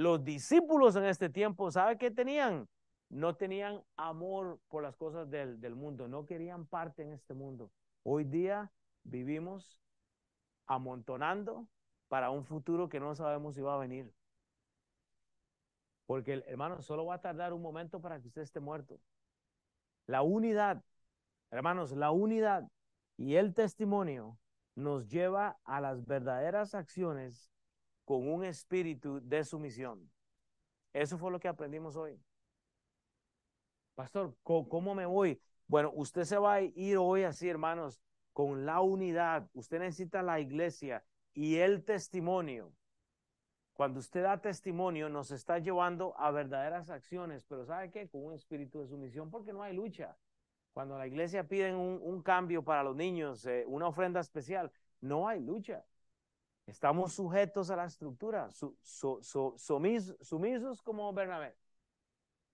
[0.00, 2.66] Los discípulos en este tiempo, ¿sabe qué tenían?
[3.10, 7.70] No tenían amor por las cosas del, mundo, no querían parte en este mundo.
[8.02, 8.72] Hoy día
[9.02, 9.78] vivimos
[10.66, 11.68] amontonando
[12.08, 14.10] para un futuro que no sabemos si va a venir.
[16.06, 18.98] Porque, hermano, solo va a tardar un momento para que usted esté muerto.
[20.06, 20.82] La unidad,
[21.50, 22.66] hermanos, la unidad
[23.18, 24.38] y el testimonio
[24.74, 27.50] nos lleva a las verdaderas acciones
[28.10, 30.10] con un espíritu de sumisión.
[30.92, 32.20] Eso fue lo que aprendimos hoy.
[33.94, 35.40] Pastor, ¿cómo me voy?
[35.68, 38.02] Bueno, usted se va a ir hoy así, hermanos,
[38.32, 39.48] con la unidad.
[39.52, 41.04] Usted necesita la iglesia
[41.34, 42.72] y el testimonio
[43.74, 48.08] cuando usted da testimonio, nos está llevando a verdaderas acciones, pero ¿sabe qué?
[48.08, 50.18] Con un espíritu de sumisión, porque no hay lucha.
[50.72, 55.40] Cuando la iglesia pide un, cambio para los niños, eh, una ofrenda especial, no hay
[55.40, 55.84] lucha.
[56.70, 58.48] Estamos sujetos a la estructura,
[58.82, 61.56] sumisos como Bernabé.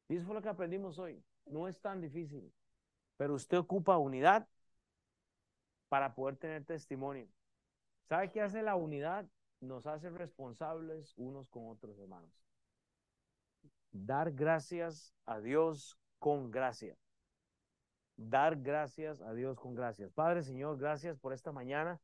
[0.08, 1.22] Y eso fue lo que aprendimos hoy.
[1.44, 2.52] No es tan difícil,
[3.16, 4.48] pero usted ocupa unidad
[5.88, 7.28] para poder tener testimonio.
[8.08, 9.26] ¿Sabe qué hace la unidad?
[9.60, 12.30] nos hace responsables unos con otros, hermanos.
[13.90, 16.96] Dar gracias a Dios con gracia.
[18.16, 20.12] Dar gracias a Dios con gracias.
[20.12, 22.00] Padre, Señor, gracias por esta mañana.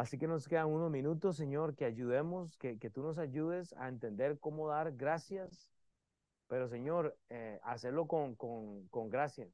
[0.00, 3.86] Así que nos quedan unos minutos, Señor, que ayudemos, que, que tú nos ayudes a
[3.86, 5.70] entender cómo dar gracias,
[6.48, 9.46] pero Señor, eh, hacerlo con, con, con gracia.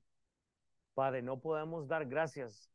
[0.94, 2.70] Padre, no podemos dar gracias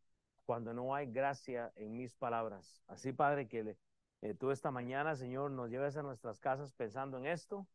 [0.46, 2.84] cuando no hay gracia en mis palabras.
[2.88, 3.78] Así, Padre, que
[4.22, 7.66] eh, tú esta mañana, Señor, nos lleves a nuestras casas pensando en esto.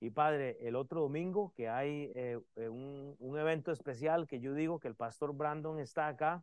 [0.00, 4.54] Y Padre, el otro domingo que hay eh, eh, un, un, evento especial que yo
[4.54, 6.42] digo que el pastor Brandon está acá.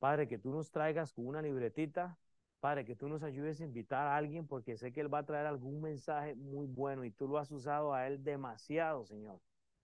[0.00, 2.18] Padre, que tú nos traigas con una libretita.
[2.58, 5.26] Padre, que tú nos ayudes a invitar a alguien porque sé que él va a
[5.26, 9.40] traer algún mensaje muy bueno y tú lo has usado a él demasiado, Señor.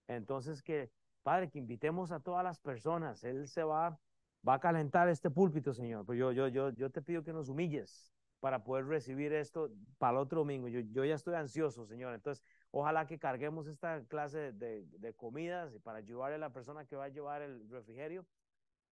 [0.08, 0.90] Entonces que,
[1.22, 3.22] Padre, que invitemos a todas las personas.
[3.22, 3.98] Él se va
[4.46, 6.04] va a calentar este púlpito, Señor.
[6.06, 10.12] Pues yo, yo, yo, yo te pido que nos humilles para poder recibir esto para
[10.12, 10.68] el otro domingo.
[10.68, 12.14] Yo, yo ya estoy ansioso, Señor.
[12.14, 16.84] Entonces, ojalá que carguemos esta clase de, de comidas y para ayudarle a la persona
[16.84, 18.24] que va a llevar el refrigerio.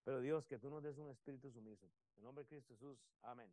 [0.05, 1.89] Pero Dios, que tú nos des un espíritu sumiso.
[2.15, 2.99] En nombre de Cristo Jesús.
[3.23, 3.51] Amén.